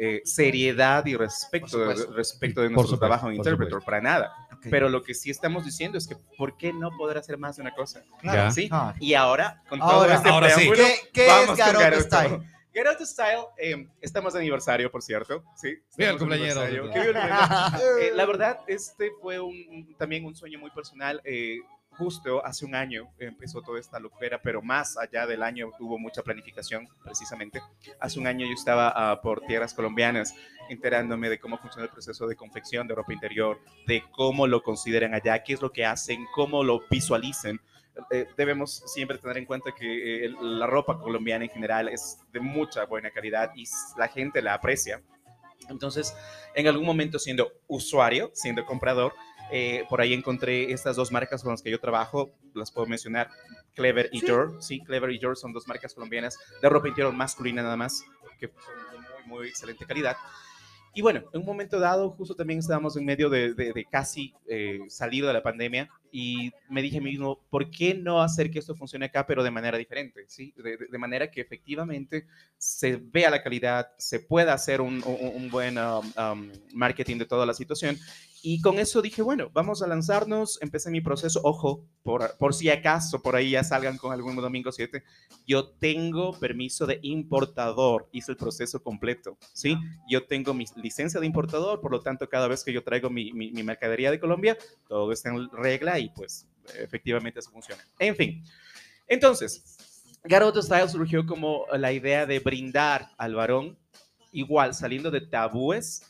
eh, 0.00 0.22
seriedad 0.24 1.04
y 1.06 1.16
respeto, 1.16 1.92
respecto 2.14 2.60
de 2.62 2.68
nuestro 2.70 2.82
supuesto, 2.96 2.98
trabajo 2.98 3.30
en 3.30 3.42
supuesto. 3.42 3.80
para 3.80 4.00
nada. 4.00 4.32
Ok. 4.52 4.66
Pero 4.70 4.88
lo 4.88 5.02
que 5.02 5.12
sí 5.12 5.28
estamos 5.30 5.64
diciendo 5.64 5.98
es 5.98 6.06
que 6.06 6.16
¿por 6.36 6.56
qué 6.56 6.72
no 6.72 6.96
poder 6.96 7.18
hacer 7.18 7.36
más 7.36 7.56
de 7.56 7.62
una 7.62 7.74
cosa? 7.74 8.04
Ya. 8.22 8.50
¿Sí? 8.52 8.68
Ah. 8.70 8.94
Y 9.00 9.14
ahora, 9.14 9.62
con 9.68 9.80
todo 9.80 9.90
Ahora- 9.90 10.14
este 10.14 10.28
ahora 10.28 10.50
sí. 10.50 10.68
preámbulo, 10.70 10.84
¿Qué, 10.86 11.10
qué 11.12 11.26
vamos 11.26 11.50
es 11.50 11.56
Garoto 11.58 12.44
Garoto. 12.72 13.04
Style? 13.06 13.28
Garoto 13.36 13.52
Style, 13.56 13.82
eh, 13.82 13.88
estamos 14.00 14.32
de 14.32 14.40
aniversario, 14.40 14.90
por 14.90 15.02
cierto. 15.02 15.44
Sí, 15.56 15.76
Viva 15.96 16.10
el 16.10 16.18
cumpleañero. 16.18 16.62
Eh, 18.00 18.12
la 18.14 18.26
verdad, 18.26 18.60
este 18.66 19.10
fue 19.20 19.40
un, 19.40 19.94
también 19.98 20.24
un 20.24 20.34
sueño 20.34 20.58
muy 20.58 20.70
personal. 20.70 21.20
eh, 21.24 21.58
justo 21.98 22.44
hace 22.46 22.64
un 22.64 22.76
año 22.76 23.12
empezó 23.18 23.60
toda 23.60 23.80
esta 23.80 23.98
locura, 23.98 24.40
pero 24.40 24.62
más 24.62 24.96
allá 24.96 25.26
del 25.26 25.42
año 25.42 25.72
tuvo 25.76 25.98
mucha 25.98 26.22
planificación, 26.22 26.88
precisamente. 27.02 27.60
Hace 27.98 28.20
un 28.20 28.28
año 28.28 28.46
yo 28.46 28.52
estaba 28.52 28.92
ah, 28.94 29.20
por 29.20 29.40
tierras 29.40 29.74
colombianas 29.74 30.32
enterándome 30.68 31.28
de 31.28 31.40
cómo 31.40 31.58
funciona 31.58 31.86
el 31.86 31.90
proceso 31.90 32.28
de 32.28 32.36
confección 32.36 32.86
de 32.86 32.94
ropa 32.94 33.12
interior, 33.12 33.58
de 33.86 34.04
cómo 34.12 34.46
lo 34.46 34.62
consideran 34.62 35.12
allá, 35.14 35.42
qué 35.42 35.54
es 35.54 35.62
lo 35.62 35.72
que 35.72 35.84
hacen, 35.84 36.24
cómo 36.34 36.62
lo 36.62 36.82
visualicen. 36.88 37.60
Eh, 38.10 38.26
debemos 38.36 38.82
siempre 38.86 39.18
tener 39.18 39.38
en 39.38 39.44
cuenta 39.44 39.72
que 39.72 40.26
eh, 40.26 40.30
la 40.40 40.66
ropa 40.66 40.98
colombiana 40.98 41.44
en 41.44 41.50
general 41.50 41.88
es 41.88 42.18
de 42.32 42.40
mucha 42.40 42.84
buena 42.84 43.10
calidad 43.10 43.52
y 43.54 43.64
la 43.96 44.08
gente 44.08 44.40
la 44.42 44.54
aprecia. 44.54 45.02
Entonces, 45.68 46.14
en 46.54 46.66
algún 46.66 46.86
momento 46.86 47.18
siendo 47.18 47.52
usuario, 47.66 48.30
siendo 48.34 48.64
comprador, 48.64 49.14
eh, 49.50 49.84
por 49.88 50.00
ahí 50.00 50.12
encontré 50.12 50.72
estas 50.72 50.96
dos 50.96 51.10
marcas 51.10 51.42
con 51.42 51.52
las 51.52 51.62
que 51.62 51.70
yo 51.70 51.80
trabajo, 51.80 52.30
las 52.54 52.70
puedo 52.70 52.86
mencionar, 52.86 53.30
Clever 53.74 54.08
y 54.12 54.20
Sí. 54.20 54.26
Sí, 54.60 54.80
Clever 54.80 55.10
y 55.10 55.20
Jor 55.20 55.36
son 55.36 55.52
dos 55.52 55.66
marcas 55.66 55.94
colombianas 55.94 56.38
de 56.60 56.68
ropa 56.68 56.88
interior 56.88 57.12
masculina 57.12 57.62
nada 57.62 57.76
más, 57.76 58.04
que 58.38 58.48
son 58.48 58.92
de 58.92 59.08
muy, 59.26 59.38
muy 59.38 59.48
excelente 59.48 59.86
calidad. 59.86 60.16
Y 60.94 61.02
bueno, 61.02 61.22
en 61.32 61.40
un 61.40 61.46
momento 61.46 61.78
dado, 61.78 62.10
justo 62.10 62.34
también 62.34 62.58
estábamos 62.58 62.96
en 62.96 63.04
medio 63.04 63.30
de, 63.30 63.86
casi 63.90 64.34
eh, 64.46 64.80
salir 64.88 65.24
de 65.24 65.32
la 65.32 65.42
pandemia 65.42 65.88
y 66.10 66.50
me 66.68 66.82
dije 66.82 66.98
a 66.98 67.00
mí 67.00 67.10
mismo, 67.10 67.38
¿por 67.50 67.70
qué 67.70 67.94
no 67.94 68.22
hacer 68.22 68.50
que 68.50 68.58
esto 68.58 68.74
funcione 68.74 69.06
acá, 69.06 69.26
pero 69.26 69.42
de 69.42 69.50
manera 69.50 69.78
diferente? 69.78 70.24
¿sí? 70.26 70.54
De, 70.56 70.98
manera 70.98 71.30
que 71.30 71.40
efectivamente 71.40 72.26
se 72.56 72.96
vea 72.96 73.30
la 73.30 73.42
calidad, 73.42 73.92
se 73.98 74.20
pueda 74.20 74.54
hacer 74.54 74.80
un 74.80 75.48
buen 75.50 75.78
um, 75.78 76.12
um, 76.16 76.52
marketing 76.72 77.18
de 77.18 77.26
toda 77.26 77.46
la 77.46 77.54
situación. 77.54 77.96
Y 78.42 78.60
con 78.60 78.78
eso 78.78 79.02
dije, 79.02 79.20
bueno, 79.20 79.50
vamos 79.52 79.82
a 79.82 79.88
lanzarnos, 79.88 80.58
empecé 80.62 80.90
mi 80.90 81.00
proceso, 81.00 81.40
ojo, 81.42 81.84
por, 82.04 82.36
por 82.38 82.54
si 82.54 82.70
acaso 82.70 83.20
por 83.20 83.34
ahí 83.34 83.50
ya 83.50 83.64
salgan 83.64 83.98
con 83.98 84.12
algún 84.12 84.36
domingo 84.36 84.70
7, 84.70 85.02
yo 85.46 85.68
tengo 85.70 86.38
permiso 86.38 86.86
de 86.86 87.00
importador, 87.02 88.08
hice 88.12 88.30
el 88.32 88.36
proceso 88.36 88.80
completo, 88.82 89.36
¿sí? 89.52 89.76
Yo 90.08 90.24
tengo 90.24 90.54
mi 90.54 90.66
licencia 90.76 91.18
de 91.18 91.26
importador, 91.26 91.80
por 91.80 91.90
lo 91.90 92.00
tanto, 92.00 92.28
cada 92.28 92.46
vez 92.46 92.62
que 92.62 92.72
yo 92.72 92.84
traigo 92.84 93.10
mi, 93.10 93.32
mi- 93.32 93.50
mercadería 93.64 94.10
de 94.12 94.20
Colombia, 94.20 94.56
todo 94.86 95.10
está 95.10 95.30
en 95.30 95.50
regla 95.50 95.98
y 95.98 96.10
pues 96.10 96.46
efectivamente 96.78 97.40
eso 97.40 97.50
funciona. 97.50 97.82
En 97.98 98.14
fin, 98.14 98.44
entonces, 99.06 99.76
Garoto 100.24 100.62
Style 100.62 100.88
surgió 100.88 101.26
como 101.26 101.64
la 101.76 101.92
idea 101.92 102.26
de 102.26 102.38
brindar 102.40 103.10
al 103.18 103.34
varón, 103.34 103.78
igual 104.32 104.74
saliendo 104.74 105.10
de 105.10 105.22
tabúes, 105.22 106.02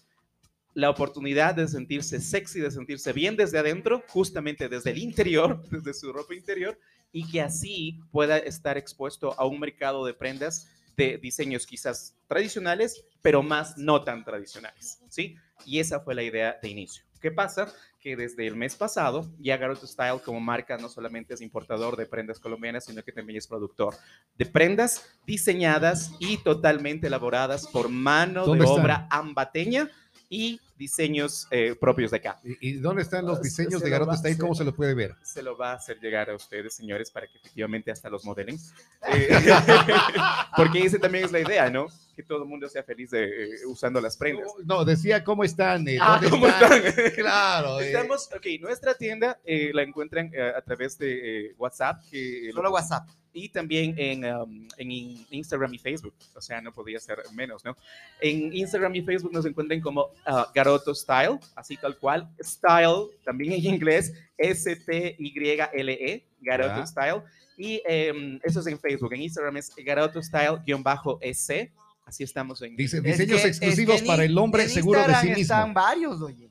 la 0.78 0.90
oportunidad 0.90 1.56
de 1.56 1.66
sentirse 1.66 2.20
sexy, 2.20 2.60
de 2.60 2.70
sentirse 2.70 3.12
bien 3.12 3.36
desde 3.36 3.58
adentro, 3.58 4.04
justamente 4.06 4.68
desde 4.68 4.90
el 4.90 4.98
interior, 4.98 5.60
desde 5.72 5.92
su 5.92 6.12
ropa 6.12 6.36
interior, 6.36 6.78
y 7.10 7.28
que 7.28 7.40
así 7.40 7.98
pueda 8.12 8.38
estar 8.38 8.78
expuesto 8.78 9.34
a 9.40 9.44
un 9.44 9.58
mercado 9.58 10.06
de 10.06 10.14
prendas 10.14 10.68
de 10.96 11.18
diseños 11.18 11.66
quizás 11.66 12.14
tradicionales, 12.28 13.04
pero 13.22 13.42
más 13.42 13.76
no 13.76 14.04
tan 14.04 14.24
tradicionales, 14.24 15.00
¿sí? 15.08 15.34
Y 15.66 15.80
esa 15.80 15.98
fue 15.98 16.14
la 16.14 16.22
idea 16.22 16.56
de 16.62 16.68
inicio. 16.68 17.02
¿Qué 17.20 17.32
pasa? 17.32 17.74
Que 17.98 18.14
desde 18.14 18.46
el 18.46 18.54
mes 18.54 18.76
pasado, 18.76 19.28
ya 19.40 19.56
Garoto 19.56 19.84
Style 19.84 20.20
como 20.24 20.38
marca 20.38 20.78
no 20.78 20.88
solamente 20.88 21.34
es 21.34 21.40
importador 21.40 21.96
de 21.96 22.06
prendas 22.06 22.38
colombianas, 22.38 22.84
sino 22.84 23.02
que 23.02 23.10
también 23.10 23.36
es 23.36 23.48
productor 23.48 23.96
de 24.36 24.46
prendas 24.46 25.18
diseñadas 25.26 26.12
y 26.20 26.36
totalmente 26.36 27.08
elaboradas 27.08 27.66
por 27.66 27.88
mano 27.88 28.46
de 28.54 28.64
obra 28.64 29.08
ambateña 29.10 29.90
y 30.30 30.60
diseños 30.78 31.46
eh, 31.50 31.74
propios 31.78 32.10
de 32.12 32.16
acá. 32.18 32.38
¿Y, 32.44 32.68
y 32.70 32.72
dónde 32.74 33.02
están 33.02 33.26
los 33.26 33.38
Se- 33.38 33.44
diseños 33.44 33.80
se 33.80 33.84
de 33.84 33.90
Garoto 33.90 34.14
Style? 34.14 34.38
¿Cómo 34.38 34.54
se 34.54 34.64
lo 34.64 34.74
puede 34.74 34.94
ver? 34.94 35.14
Se 35.22 35.42
lo 35.42 35.56
va 35.56 35.72
a 35.72 35.74
hacer 35.74 35.98
llegar 36.00 36.30
a 36.30 36.34
ustedes, 36.36 36.74
señores, 36.74 37.10
para 37.10 37.26
que 37.26 37.36
efectivamente 37.38 37.90
hasta 37.90 38.08
los 38.08 38.24
modelen. 38.24 38.56
Eh, 39.10 39.28
porque 40.56 40.80
esa 40.84 40.98
también 40.98 41.24
es 41.24 41.32
la 41.32 41.40
idea, 41.40 41.70
¿no? 41.70 41.86
Que 42.16 42.22
todo 42.22 42.42
el 42.42 42.48
mundo 42.48 42.68
sea 42.68 42.82
feliz 42.82 43.10
de, 43.10 43.24
eh, 43.24 43.66
usando 43.66 44.00
las 44.00 44.16
prendas. 44.16 44.48
No, 44.64 44.84
decía 44.84 45.22
cómo 45.22 45.44
están. 45.44 45.86
eh, 45.88 45.98
Ah, 46.00 46.14
¿dónde 46.20 46.30
¿cómo 46.30 46.48
están? 46.48 46.72
están? 46.84 47.04
Claro. 47.14 47.80
eh, 47.80 47.86
Estamos, 47.86 48.28
ok, 48.34 48.46
nuestra 48.60 48.94
tienda 48.94 49.38
eh, 49.44 49.70
la 49.72 49.82
encuentran 49.82 50.30
eh, 50.34 50.52
a 50.56 50.60
través 50.62 50.98
de 50.98 51.46
eh, 51.48 51.54
WhatsApp. 51.58 52.02
Que 52.10 52.50
Solo 52.52 52.70
WhatsApp. 52.72 53.08
Y 53.32 53.48
también 53.50 53.94
en, 53.98 54.24
um, 54.24 54.66
en 54.76 54.90
in- 54.90 55.26
Instagram 55.30 55.72
y 55.74 55.78
Facebook. 55.78 56.14
O 56.34 56.40
sea, 56.40 56.60
no 56.60 56.72
podía 56.72 56.98
ser 56.98 57.18
menos, 57.34 57.64
¿no? 57.64 57.76
En 58.20 58.52
Instagram 58.52 58.94
y 58.96 59.02
Facebook 59.02 59.32
nos 59.32 59.44
encuentran 59.46 59.80
como 59.80 60.10
ah, 60.26 60.50
Garoto 60.54 60.94
Style, 60.94 61.38
así 61.54 61.76
tal 61.76 61.96
cual. 61.98 62.28
Style, 62.40 63.08
también 63.24 63.52
en 63.52 63.64
inglés, 63.74 64.12
S-T-Y-L-E, 64.36 66.12
E, 66.12 66.24
Garoto 66.40 66.76
Ya. 66.76 66.86
Style. 66.86 67.22
Y 67.56 67.82
em, 67.86 68.38
eso 68.44 68.60
es 68.60 68.66
en 68.68 68.78
Facebook. 68.78 69.12
En 69.12 69.22
Instagram 69.22 69.56
es 69.56 69.72
Garoto 69.76 70.22
Style-S. 70.22 71.72
Así 72.04 72.22
estamos 72.24 72.62
en 72.62 72.74
Dice, 72.76 72.98
Es 72.98 73.02
diseños 73.02 73.42
que- 73.42 73.48
exclusivos 73.48 73.96
es 73.96 74.02
que 74.02 74.06
para 74.06 74.24
el 74.24 74.38
hombre 74.38 74.62
en 74.62 74.70
seguro 74.70 75.00
de 75.00 75.06
sí 75.06 75.10
Instagram 75.12 75.36
mismo. 75.36 75.42
Están 75.42 75.74
varios, 75.74 76.22
oye. 76.22 76.48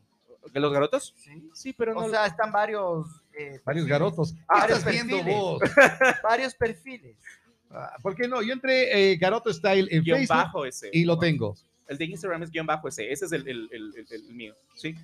¿De 0.53 0.59
los 0.59 0.71
garotos? 0.71 1.13
Sí. 1.17 1.49
Sí, 1.53 1.73
pero 1.73 1.93
no. 1.93 2.01
O 2.05 2.09
sea, 2.09 2.25
están 2.25 2.51
varios. 2.51 3.07
Eh, 3.37 3.59
Varios 3.63 3.85
garotos. 3.85 4.33
¿Qué 4.33 4.39
Ah, 4.47 4.65
estás 4.67 4.83
varios 4.85 5.05
viendo 5.05 5.23
perfiles. 5.23 5.39
vos? 5.41 5.61
Varios 6.23 6.55
perfiles. 6.55 7.15
Ah, 7.71 7.95
¿Por 8.01 8.15
qué 8.15 8.27
no? 8.27 8.41
Yo 8.41 8.53
entré 8.53 9.11
eh, 9.11 9.17
Garoto 9.17 9.51
Style 9.53 9.87
en 9.91 10.03
guion 10.03 10.17
Facebook 10.19 10.37
bajo 10.37 10.65
ese. 10.65 10.89
y 10.93 11.03
lo 11.05 11.17
tengo. 11.19 11.55
El 11.87 11.97
de 11.97 12.05
Instagram 12.05 12.43
es 12.43 12.51
guion 12.51 12.65
bajo 12.65 12.87
ese. 12.87 13.11
Ese 13.11 13.25
es 13.25 13.31
el, 13.31 13.47
el, 13.47 13.69
el, 13.71 13.93
el- 13.97 14.07
el 14.11 14.33
mío. 14.33 14.55
¿Sí? 14.75 14.95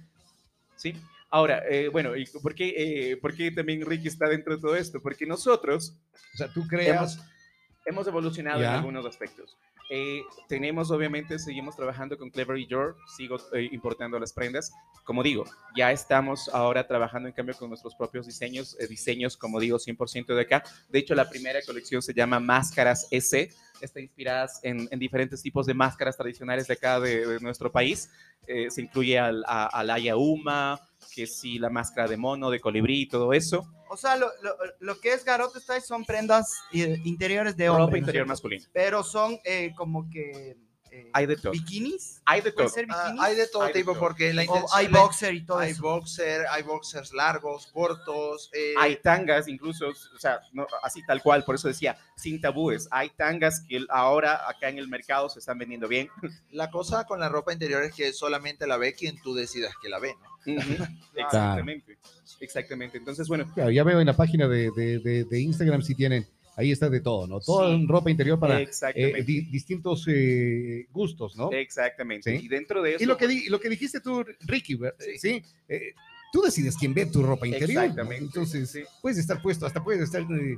¿Sí? 0.76 0.96
Ahora, 1.30 1.64
eh, 1.70 1.88
bueno, 1.90 2.16
¿y 2.16 2.26
por 2.26 2.54
qué, 2.54 2.74
eh, 3.12 3.18
por 3.18 3.34
qué 3.36 3.52
también 3.52 3.86
Ricky 3.86 4.08
está 4.08 4.28
dentro 4.28 4.56
de 4.56 4.62
todo 4.62 4.76
esto? 4.76 5.02
Porque 5.02 5.26
nosotros 5.26 5.96
O 6.34 6.38
sea, 6.38 6.48
tú 6.54 6.68
creas. 6.68 7.16
hemos, 7.16 7.20
hemos 7.86 8.08
evolucionado 8.08 8.62
Ya. 8.62 8.70
en 8.70 8.76
algunos 8.76 9.06
aspectos. 9.06 9.58
Eh, 9.96 10.26
tenemos, 10.48 10.90
obviamente, 10.90 11.38
seguimos 11.38 11.76
trabajando 11.76 12.18
con 12.18 12.32
Clever 12.32 12.58
y 12.58 12.66
Your, 12.66 12.96
sigo 13.16 13.38
eh, 13.54 13.70
importando 13.72 14.18
las 14.18 14.34
prendas. 14.34 14.74
Como 15.04 15.22
digo, 15.22 15.46
ya 15.78 15.92
estamos 15.92 16.50
ahora 16.52 16.88
trabajando 16.88 17.30
en 17.30 17.36
cambio 17.36 17.54
con 17.56 17.70
nuestros 17.70 17.94
propios 17.94 18.26
diseños, 18.26 18.76
eh, 18.80 18.88
diseños, 18.88 19.38
como 19.38 19.60
digo, 19.60 19.78
100% 19.78 20.34
de 20.34 20.42
acá. 20.42 20.64
De 20.90 20.98
hecho, 20.98 21.14
la 21.14 21.30
primera 21.30 21.60
colección 21.64 22.02
se 22.02 22.12
llama 22.12 22.40
Máscaras 22.40 23.08
S, 23.12 23.52
está 23.82 24.00
inspirada 24.00 24.50
en, 24.64 24.88
en 24.90 24.98
diferentes 24.98 25.44
tipos 25.44 25.68
de 25.68 25.76
máscaras 25.76 26.18
tradicionales 26.18 26.66
de 26.66 26.74
acá 26.74 27.00
de, 27.00 27.28
de 27.28 27.40
nuestro 27.40 27.72
país. 27.72 28.10
Eh, 28.48 28.72
se 28.72 28.82
incluye 28.82 29.20
al, 29.20 29.44
a, 29.46 29.68
al 29.68 29.92
Ayauma, 29.92 30.82
que 31.14 31.28
sí, 31.28 31.60
la 31.60 31.70
máscara 31.70 32.08
de 32.08 32.18
mono, 32.18 32.50
de 32.50 32.60
colibrí 32.60 33.02
y 33.02 33.08
todo 33.08 33.34
eso. 33.34 33.68
O 33.90 33.98
sea, 33.98 34.16
lo, 34.16 34.28
lo, 34.42 34.56
lo 34.80 35.00
que 35.00 35.14
es 35.14 35.24
Garoto 35.24 35.60
Style 35.60 35.82
son 35.82 36.04
prendas 36.04 36.52
eh, 36.74 37.00
interiores 37.04 37.56
de 37.56 37.70
hombre. 37.70 37.84
ropa 37.84 37.92
¿no 37.92 37.98
es 37.98 38.02
interior 38.02 38.28
masculina. 38.28 38.66
Pero 38.74 39.04
son 39.04 39.38
eh, 39.44 39.72
como 39.76 40.10
que 40.10 40.58
eh, 40.96 41.10
Hay 41.12 41.26
de 41.26 41.36
todo. 41.38 41.52
bikinis. 41.52 42.22
Hay 42.26 42.42
de 42.42 42.52
¿Puede 42.52 42.68
todo. 42.68 42.76
ser 42.76 42.86
Ah, 42.90 43.16
hay 43.20 43.36
de 43.36 43.48
todo 43.48 43.64
Hay 43.64 43.74
de 43.74 43.80
tipo 43.80 43.92
todo. 43.94 44.00
porque 44.02 44.32
la 44.34 44.44
intención 44.44 44.70
hay 44.78 44.88
la- 44.90 45.00
boxer 45.02 45.34
y 45.34 45.46
todo 45.46 45.58
hay 45.58 45.72
eso. 45.72 45.82
boxer, 45.82 46.46
hay 46.52 46.62
boxers 46.64 47.12
largos, 47.14 47.68
cortos. 47.74 48.50
eh, 48.54 48.76
Hay 48.78 48.98
tangas, 48.98 49.48
incluso, 49.48 49.88
o 49.90 50.20
sea, 50.20 50.40
no, 50.54 50.68
así 50.84 51.02
tal 51.08 51.22
cual, 51.24 51.44
por 51.44 51.56
eso 51.56 51.68
decía, 51.68 51.98
sin 52.16 52.40
tabúes. 52.40 52.88
Hay 52.92 53.10
tangas 53.10 53.62
que 53.68 53.84
ahora 53.90 54.48
acá 54.48 54.70
en 54.70 54.78
el 54.78 54.88
mercado 54.88 55.30
se 55.30 55.40
están 55.40 55.58
vendiendo 55.58 55.88
bien. 55.88 56.10
La 56.52 56.70
cosa 56.70 57.06
con 57.06 57.20
la 57.20 57.28
ropa 57.30 57.52
interior 57.54 57.82
es 57.84 57.94
que 57.96 58.14
solamente 58.14 58.68
la 58.68 58.78
ve 58.78 58.94
quien 58.94 59.20
tú 59.22 59.34
decidas 59.34 59.74
que 59.82 59.90
la 59.90 59.98
ve, 60.00 60.14
¿no? 60.22 60.34
Exactamente, 61.16 61.98
exactamente. 62.40 62.98
Entonces, 62.98 63.28
bueno, 63.28 63.50
Claro, 63.54 63.72
ya 63.72 63.84
veo 63.84 64.00
en 64.00 64.08
la 64.08 64.16
página 64.16 64.48
de, 64.48 64.72
de- 64.76 65.00
de- 65.00 65.24
de 65.24 65.40
Instagram 65.42 65.82
si 65.82 65.96
tienen, 65.96 66.28
ahí 66.56 66.72
está 66.72 66.90
de 66.90 67.02
todo, 67.02 67.28
¿no? 67.28 67.40
Toda 67.40 67.76
Sí. 67.76 67.86
ropa 67.88 68.10
interior 68.12 68.40
para 68.40 68.62
eh, 68.62 69.24
di- 69.26 69.42
distintos 69.50 70.06
eh, 70.08 70.88
gustos, 70.92 71.36
¿no? 71.36 71.52
Exactamente. 71.52 72.38
Sí. 72.38 72.46
Y 72.46 72.48
dentro 72.48 72.82
de 72.82 72.96
eso... 72.96 73.04
Y 73.04 73.08
lo 73.08 73.18
que, 73.18 73.28
di- 73.28 73.50
lo 73.50 73.60
que 73.60 73.70
dijiste 73.70 74.00
tú, 74.02 74.24
Ricky, 74.42 74.76
¿ver- 74.76 74.96
¿sí? 75.18 75.44
Eh, 75.68 75.94
tú 76.32 76.42
decides 76.42 76.76
quién 76.78 76.94
ve 76.94 77.06
tu 77.08 77.24
ropa 77.24 77.48
interior. 77.48 77.74
¿no? 77.76 77.82
Exactamente. 77.82 78.24
Entonces, 78.26 78.70
sí. 78.72 78.84
puedes 79.02 79.18
estar 79.18 79.42
puesto, 79.42 79.66
hasta 79.66 79.84
puedes 79.84 80.02
estar... 80.04 80.22
eh, 80.22 80.58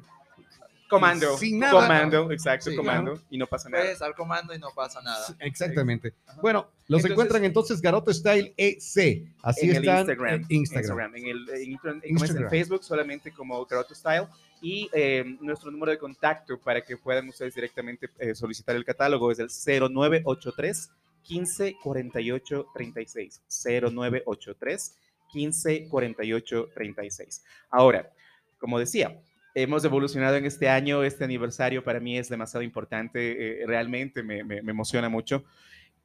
Comando, 0.88 1.36
Sin 1.36 1.58
nada. 1.58 1.74
comando, 1.74 2.32
exacto, 2.32 2.70
Sí, 2.70 2.76
comando, 2.76 3.20
y 3.32 3.40
no 3.40 3.48
pasa 3.48 3.70
nada. 3.70 3.82
Puedes 3.82 3.94
estar 3.96 4.14
comando 4.14 4.54
y 4.54 4.60
no 4.60 4.68
pasa 4.76 5.02
nada. 5.02 5.36
Exactamente. 5.40 6.14
Ajá. 6.28 6.40
Bueno, 6.42 6.60
los 6.88 7.00
Entonces- 7.00 7.12
encuentran 7.12 7.44
entonces 7.44 7.82
Garoto 7.82 8.14
Style 8.14 8.54
EC. 8.56 9.26
Así 9.42 9.66
en 9.66 9.78
están 9.78 9.84
el 9.84 10.00
Instagram, 10.02 10.34
en 10.36 10.46
Instagram. 10.50 11.16
En, 11.16 11.26
el, 11.26 11.50
en, 11.50 11.72
Instagram. 11.72 12.02
en 12.44 12.50
Facebook 12.52 12.84
solamente 12.84 13.32
como 13.32 13.66
Garoto 13.66 13.96
Style 13.96 14.28
y 14.62 14.90
eh, 14.94 15.24
nuestro 15.42 15.70
número 15.72 15.92
de 15.92 15.98
contacto 15.98 16.60
para 16.60 16.82
que 16.82 16.98
puedan 16.98 17.28
ustedes 17.30 17.54
directamente 17.56 18.10
eh, 18.20 18.34
solicitar 18.36 18.76
el 18.76 18.86
catálogo 18.86 19.32
es 19.32 19.40
el 19.40 19.50
0983 19.50 20.90
15 21.24 21.76
48 21.84 22.68
36 22.74 23.42
0983 23.50 24.98
15 25.32 25.88
48 25.90 26.70
36 26.74 27.44
ahora 27.70 28.12
como 28.58 28.80
decía 28.80 29.20
hemos 29.54 29.84
evolucionado 29.86 30.36
en 30.38 30.46
este 30.46 30.70
año 30.70 31.04
este 31.04 31.24
aniversario 31.24 31.84
para 31.84 32.00
mí 32.00 32.18
es 32.18 32.30
demasiado 32.30 32.64
importante 32.64 33.62
eh, 33.62 33.66
realmente 33.68 34.22
me, 34.24 34.44
me- 34.44 34.62
me 34.62 34.72
emociona 34.72 35.10
mucho. 35.10 35.44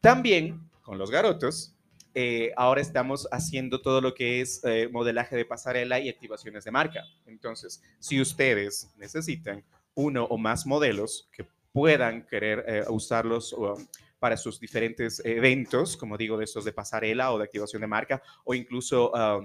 También 0.00 0.60
con 0.82 0.98
los 0.98 1.10
garotos 1.10 1.74
eh, 2.14 2.52
ahora 2.56 2.80
estamos 2.80 3.28
haciendo 3.30 3.80
todo 3.80 4.00
lo 4.00 4.14
que 4.14 4.40
es 4.40 4.62
eh, 4.64 4.88
modelaje 4.90 5.36
de 5.36 5.44
pasarela 5.44 6.00
y 6.00 6.08
activaciones 6.08 6.64
de 6.64 6.70
marca. 6.70 7.04
Entonces, 7.26 7.82
si 7.98 8.20
ustedes 8.20 8.92
necesitan 8.96 9.64
uno 9.94 10.24
o 10.24 10.38
más 10.38 10.66
modelos 10.66 11.28
que 11.32 11.46
puedan 11.72 12.26
querer 12.26 12.64
eh, 12.66 12.84
usarlos 12.88 13.52
um, 13.52 13.74
para 14.18 14.36
sus 14.36 14.58
diferentes 14.58 15.22
eventos, 15.24 15.96
como 15.96 16.16
digo, 16.16 16.36
de 16.36 16.44
estos 16.44 16.64
de 16.64 16.72
pasarela 16.72 17.32
o 17.32 17.38
de 17.38 17.44
activación 17.44 17.80
de 17.80 17.86
marca, 17.86 18.22
o 18.44 18.54
incluso 18.54 19.12
um, 19.12 19.44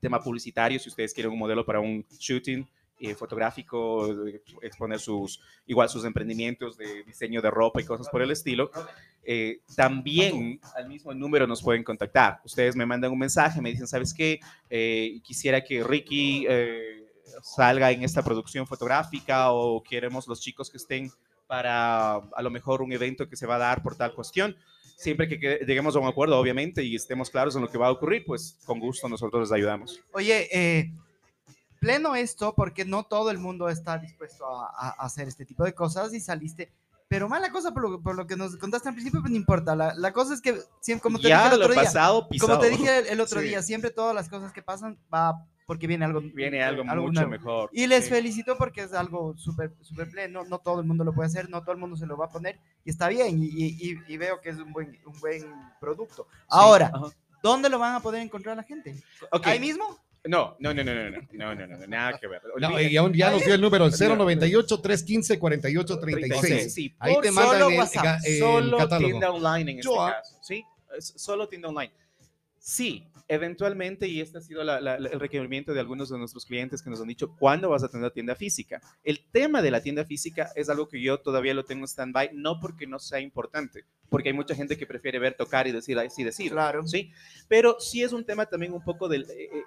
tema 0.00 0.20
publicitario, 0.20 0.78
si 0.78 0.88
ustedes 0.88 1.12
quieren 1.12 1.32
un 1.32 1.38
modelo 1.38 1.64
para 1.64 1.80
un 1.80 2.04
shooting 2.18 2.66
eh, 2.98 3.14
fotográfico, 3.14 4.14
de 4.14 4.42
exponer 4.62 5.00
sus, 5.00 5.40
igual 5.66 5.88
sus 5.88 6.04
emprendimientos 6.04 6.76
de 6.76 7.02
diseño 7.04 7.42
de 7.42 7.50
ropa 7.50 7.80
y 7.80 7.84
cosas 7.84 8.08
por 8.08 8.22
el 8.22 8.30
estilo, 8.30 8.70
eh, 9.24 9.60
también 9.76 10.60
al 10.74 10.88
mismo 10.88 11.14
número 11.14 11.46
nos 11.46 11.62
pueden 11.62 11.84
contactar. 11.84 12.40
Ustedes 12.44 12.74
me 12.74 12.86
mandan 12.86 13.12
un 13.12 13.18
mensaje, 13.18 13.60
me 13.60 13.70
dicen, 13.70 13.86
¿sabes 13.86 14.12
qué? 14.12 14.40
Eh, 14.68 15.20
quisiera 15.22 15.62
que 15.62 15.84
Ricky 15.84 16.46
eh, 16.48 17.06
salga 17.42 17.90
en 17.90 18.02
esta 18.02 18.22
producción 18.22 18.66
fotográfica 18.66 19.52
o 19.52 19.82
queremos 19.82 20.26
los 20.26 20.40
chicos 20.40 20.70
que 20.70 20.76
estén 20.76 21.10
para 21.46 22.14
a 22.14 22.42
lo 22.42 22.50
mejor 22.50 22.82
un 22.82 22.92
evento 22.92 23.28
que 23.28 23.36
se 23.36 23.46
va 23.46 23.56
a 23.56 23.58
dar 23.58 23.82
por 23.82 23.96
tal 23.96 24.14
cuestión. 24.14 24.56
Siempre 24.96 25.28
que 25.28 25.60
lleguemos 25.66 25.96
a 25.96 25.98
un 25.98 26.06
acuerdo, 26.06 26.38
obviamente, 26.38 26.82
y 26.84 26.94
estemos 26.94 27.30
claros 27.30 27.56
en 27.56 27.62
lo 27.62 27.68
que 27.68 27.78
va 27.78 27.88
a 27.88 27.90
ocurrir, 27.90 28.24
pues 28.24 28.58
con 28.64 28.78
gusto 28.78 29.08
nosotros 29.08 29.42
les 29.42 29.52
ayudamos. 29.52 30.00
Oye, 30.12 30.48
eh, 30.52 30.92
pleno 31.82 32.14
esto, 32.14 32.54
porque 32.54 32.84
no 32.84 33.02
todo 33.02 33.30
el 33.32 33.38
mundo 33.38 33.68
está 33.68 33.98
dispuesto 33.98 34.46
a, 34.46 34.66
a- 34.68 34.94
a 34.98 35.04
hacer 35.04 35.26
este 35.26 35.44
tipo 35.44 35.64
de 35.64 35.74
cosas 35.74 36.14
y 36.14 36.20
saliste. 36.20 36.72
Pero 37.08 37.28
mala 37.28 37.50
cosa 37.50 37.72
por 37.72 37.82
lo, 37.82 38.00
por 38.00 38.14
lo 38.14 38.26
que 38.26 38.36
nos 38.36 38.56
contaste 38.56 38.88
al 38.88 38.94
principio, 38.94 39.20
pues 39.20 39.32
no 39.32 39.36
importa. 39.36 39.74
La, 39.76 39.92
la 39.94 40.12
cosa 40.12 40.32
es 40.32 40.40
que, 40.40 40.58
siempre, 40.80 41.02
como 41.02 41.18
te 41.18 41.28
ya 41.28 41.42
dije 41.44 41.56
el 41.56 41.62
otro 41.62 41.74
día, 41.74 41.82
pasado, 41.82 42.28
pisado. 42.28 42.52
como 42.52 42.62
te 42.62 42.70
dije 42.70 42.98
el, 43.00 43.06
el 43.08 43.20
otro 43.20 43.40
Sí. 43.40 43.48
día, 43.48 43.62
siempre 43.62 43.90
todas 43.90 44.14
las 44.14 44.28
cosas 44.30 44.52
que 44.52 44.62
pasan 44.62 44.96
va 45.12 45.44
porque 45.66 45.86
viene 45.86 46.04
algo. 46.04 46.20
Viene 46.22 46.62
algo 46.62 46.82
algo 46.88 47.06
mucho 47.08 47.20
nuevo. 47.26 47.30
mejor. 47.30 47.70
Y 47.72 47.86
les 47.86 48.04
Sí. 48.04 48.10
felicito 48.10 48.56
porque 48.56 48.82
es 48.82 48.92
algo 48.94 49.36
súper 49.36 49.74
súper 49.82 50.08
pleno, 50.08 50.44
no 50.44 50.58
todo 50.60 50.80
el 50.80 50.86
mundo 50.86 51.02
lo 51.04 51.12
puede 51.12 51.26
hacer, 51.26 51.50
no 51.50 51.60
todo 51.62 51.72
el 51.72 51.78
mundo 51.78 51.96
se 51.96 52.06
lo 52.06 52.16
va 52.16 52.26
a 52.26 52.30
poner 52.30 52.58
y 52.84 52.90
está 52.90 53.08
bien 53.08 53.38
y, 53.42 53.46
y- 53.46 53.90
y- 53.90 53.98
y 54.08 54.16
veo 54.16 54.40
que 54.40 54.48
es 54.50 54.56
un 54.56 54.72
buen, 54.72 54.98
un 55.04 55.18
buen 55.20 55.44
producto. 55.80 56.26
Ahora, 56.48 56.90
Ajá. 56.94 57.06
¿dónde 57.42 57.68
lo 57.68 57.78
van 57.78 57.94
a 57.94 58.00
poder 58.00 58.22
encontrar 58.22 58.56
la 58.56 58.62
gente? 58.62 58.96
¿Ahí 59.44 59.60
mismo? 59.60 59.98
No, 60.24 60.56
no, 60.60 60.72
no, 60.72 60.84
no, 60.84 60.94
no, 60.94 61.10
no, 61.10 61.18
no, 61.32 61.54
no, 61.54 61.66
no, 61.66 61.76
no, 61.78 61.86
nada 61.88 62.16
que 62.18 62.28
ver. 62.28 62.40
No, 62.60 62.80
y 62.80 62.96
aún 62.96 63.12
ya 63.12 63.30
nos 63.32 63.44
dio 63.44 63.54
el 63.54 63.60
número, 63.60 63.86
el 63.86 63.92
098 63.92 64.80
315 64.80 65.38
48 65.38 65.98
36. 65.98 66.72
Sí, 66.74 66.94
Ahí 67.00 67.16
te 67.20 67.32
mandan 67.32 67.54
solo 67.58 67.68
el, 67.70 67.78
WhatsApp, 67.78 68.04
ga- 68.04 68.20
el 68.24 68.38
solo 68.38 68.78
catálogo. 68.78 69.08
tienda 69.10 69.30
online 69.32 69.72
en 69.72 69.78
este 69.78 69.82
Yo, 69.90 70.00
ah. 70.00 70.12
caso, 70.12 70.36
¿sí? 70.42 70.64
Es 70.96 71.12
solo 71.16 71.48
tienda 71.48 71.68
online. 71.70 71.92
Sí, 72.60 73.04
eventualmente, 73.32 74.06
y 74.08 74.20
este 74.20 74.38
ha 74.38 74.40
sido 74.40 74.62
la- 74.62 74.80
la- 74.80 74.96
el 74.96 75.18
requerimiento 75.20 75.72
de 75.72 75.80
algunos 75.80 76.10
de 76.10 76.18
nuestros 76.18 76.44
clientes 76.44 76.82
que 76.82 76.90
nos 76.90 77.00
han 77.00 77.08
dicho, 77.08 77.34
¿cuándo 77.38 77.70
vas 77.70 77.82
a 77.82 77.88
tener 77.88 78.10
tienda 78.10 78.34
física? 78.34 78.80
El 79.02 79.24
tema 79.32 79.62
de 79.62 79.70
la 79.70 79.80
tienda 79.80 80.04
física 80.04 80.50
es 80.54 80.68
algo 80.68 80.88
que 80.88 81.00
yo 81.02 81.18
todavía 81.20 81.54
lo 81.54 81.64
tengo 81.64 81.82
en 81.84 81.88
stand-by, 81.88 82.30
no 82.34 82.60
porque 82.60 82.86
no 82.86 82.98
sea 82.98 83.20
importante, 83.20 83.84
porque 84.10 84.28
hay 84.28 84.34
mucha 84.34 84.54
gente 84.54 84.76
que 84.76 84.86
prefiere 84.86 85.18
ver, 85.18 85.34
tocar 85.34 85.66
y 85.66 85.72
decir, 85.72 85.98
así 85.98 86.22
decir, 86.24 86.52
Claro. 86.52 86.86
¿sí? 86.86 87.10
Pero 87.48 87.76
sí 87.80 88.02
es 88.02 88.12
un 88.12 88.24
tema 88.24 88.46
también 88.46 88.72
un 88.72 88.82
poco 88.84 89.08
del... 89.08 89.22
eh, 89.22 89.48
eh, 89.52 89.62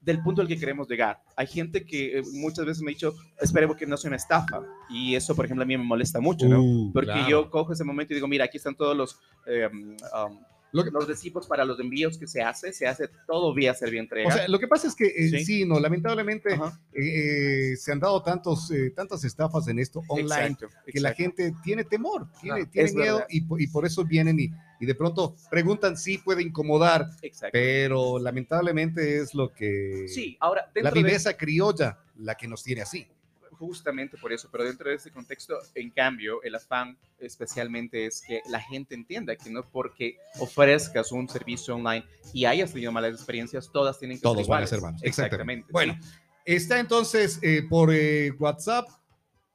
del 0.00 0.20
punto 0.22 0.42
al 0.42 0.48
que 0.48 0.58
queremos 0.58 0.86
llegar. 0.86 1.22
Hay 1.34 1.46
gente 1.46 1.86
que 1.86 2.18
eh, 2.18 2.22
muchas 2.34 2.66
veces 2.66 2.82
me 2.82 2.90
ha 2.90 2.94
dicho, 2.94 3.14
esperemos 3.40 3.74
que 3.74 3.86
no 3.86 3.96
sea 3.96 4.10
una 4.10 4.16
estafa. 4.18 4.60
Y 4.90 5.14
eso, 5.14 5.34
por 5.34 5.46
ejemplo, 5.46 5.62
a 5.62 5.66
mí 5.66 5.78
me 5.78 5.82
molesta 5.84 6.20
mucho, 6.20 6.46
¿no? 6.46 6.62
Uh, 6.62 6.92
Porque 6.92 7.06
claro. 7.12 7.26
yo 7.30 7.50
cojo 7.50 7.72
ese 7.72 7.84
momento 7.84 8.12
y 8.12 8.16
digo, 8.16 8.28
mira, 8.28 8.44
aquí 8.44 8.58
están 8.58 8.74
todos 8.74 8.94
los, 8.94 9.18
eh, 9.46 9.66
um, 9.72 10.38
Lo 10.74 10.84
que- 10.84 10.90
los 10.90 11.06
recibos 11.08 11.46
para 11.46 11.64
los 11.64 11.78
envíos 11.80 12.18
que 12.18 12.26
se 12.26 12.42
hace, 12.42 12.72
se 12.72 12.86
hace 12.86 13.08
todo 13.26 13.54
vía 13.54 13.74
entrega. 13.92 14.28
O 14.28 14.32
sea, 14.32 14.48
lo 14.48 14.58
que 14.58 14.66
pasa 14.68 14.88
es 14.88 14.94
que 14.94 15.06
eh, 15.06 15.28
Sí. 15.30 15.44
sí. 15.44 15.64
no, 15.64 15.78
lamentablemente 15.80 16.54
eh, 16.54 17.70
eh, 17.72 17.76
se 17.76 17.92
han 17.92 18.00
dado 18.00 18.22
tantos, 18.22 18.70
eh, 18.70 18.90
tantas 18.90 19.24
estafas 19.24 19.68
en 19.68 19.78
esto 19.78 20.02
online 20.08 20.46
exacto, 20.52 20.68
que 20.86 21.00
la 21.00 21.12
gente 21.14 21.54
tiene 21.62 21.84
temor, 21.84 22.26
tiene, 22.40 22.60
No, 22.60 22.70
tiene 22.70 22.92
miedo 22.92 23.24
y, 23.28 23.44
y 23.62 23.66
por 23.68 23.86
eso 23.86 24.04
vienen 24.04 24.38
y, 24.40 24.50
y 24.80 24.86
de 24.86 24.94
pronto 24.94 25.36
preguntan 25.50 25.96
si 25.96 26.18
puede 26.18 26.42
incomodar, 26.42 27.08
Exacto. 27.22 27.50
pero 27.52 28.18
lamentablemente 28.18 29.18
es 29.18 29.34
lo 29.34 29.52
que 29.52 30.06
Sí, 30.08 30.36
ahora, 30.40 30.70
la 30.74 30.90
de, 30.90 31.02
viveza 31.02 31.36
criolla 31.36 31.98
la 32.16 32.34
que 32.36 32.48
nos 32.48 32.62
tiene 32.62 32.82
así. 32.82 33.06
Justamente 33.54 34.16
por 34.18 34.32
eso, 34.32 34.48
pero 34.52 34.64
dentro 34.64 34.90
de 34.90 34.96
ese 34.96 35.10
contexto, 35.10 35.58
en 35.74 35.90
cambio, 35.90 36.42
el 36.42 36.54
afán 36.54 36.96
especialmente 37.18 38.06
es 38.06 38.22
que 38.26 38.40
la 38.50 38.60
gente 38.60 38.94
entienda 38.94 39.34
que 39.36 39.50
no 39.50 39.68
porque 39.70 40.16
ofrezcas 40.38 41.10
un 41.12 41.28
servicio 41.28 41.74
online 41.76 42.04
y 42.32 42.44
hayas 42.44 42.72
tenido 42.72 42.92
malas 42.92 43.12
experiencias, 43.14 43.70
todas 43.72 43.98
tienen 43.98 44.18
que 44.18 44.22
Todos 44.22 44.38
ser 44.38 44.46
van 44.48 44.62
a 44.62 44.66
iguales. 44.66 44.70
ser 44.70 44.80
malos. 44.80 45.00
Exactamente. 45.02 45.72
Bueno, 45.72 45.98
está 46.44 46.78
entonces 46.78 47.38
eh, 47.42 47.62
por 47.68 47.90
eh, 47.92 48.32
WhatsApp. 48.38 48.86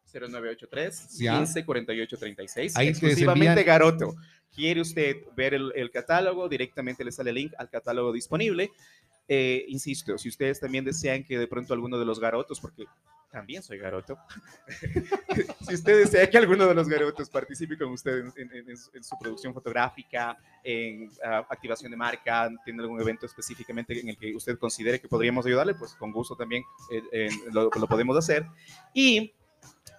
sí. 0.06 0.18
0983 0.20 1.18
Ya. 1.20 1.38
15 1.38 1.66
48 1.66 2.18
36. 2.18 2.76
Ahí 2.78 2.86
te 2.88 2.92
exclusivamente 2.92 3.64
Garoto. 3.64 4.16
¿Quiere 4.56 4.82
usted 4.82 5.18
ver 5.38 5.54
el, 5.54 5.72
el 5.76 5.92
catálogo? 5.92 6.50
Directamente 6.50 7.04
le 7.06 7.12
sale 7.12 7.30
el 7.30 7.36
link 7.36 7.54
al 7.58 7.70
catálogo 7.70 8.12
disponible. 8.12 8.72
Eh, 9.28 9.66
insisto, 9.68 10.18
si 10.18 10.28
ustedes 10.28 10.60
también 10.60 10.84
desean 10.84 11.24
que 11.24 11.38
de 11.38 11.46
pronto 11.46 11.72
alguno 11.76 12.00
de 12.00 12.06
los 12.06 12.20
garotos, 12.20 12.60
porque 12.60 12.86
también 13.32 13.62
soy 13.64 13.78
garoto, 13.78 14.18
si 15.68 15.74
usted 15.76 16.00
desea 16.00 16.30
que 16.30 16.38
alguno 16.38 16.66
de 16.68 16.74
los 16.74 16.88
garotos 16.90 17.30
participe 17.30 17.78
con 17.78 17.90
usted 17.90 18.20
en, 18.20 18.34
en- 18.36 18.52
en- 18.70 18.70
en 18.70 19.04
su 19.04 19.18
producción 19.20 19.54
fotográfica, 19.54 20.38
en 20.64 21.10
ah, 21.24 21.46
activación 21.50 21.92
de 21.92 21.98
marca, 21.98 22.50
tiene 22.66 22.82
algún 22.82 23.00
evento 23.00 23.26
específicamente 23.26 24.00
en 24.00 24.10
el 24.10 24.18
que 24.18 24.36
usted 24.36 24.58
considere 24.58 25.00
que 25.00 25.08
podríamos 25.08 25.46
ayudarle, 25.46 25.76
pues 25.76 25.94
con 25.94 26.12
gusto 26.12 26.36
también 26.36 26.64
eh, 26.92 27.02
eh, 27.12 27.30
lo, 27.52 27.70
lo 27.70 27.88
podemos 27.88 28.18
hacer. 28.18 28.46
Y 28.94 29.34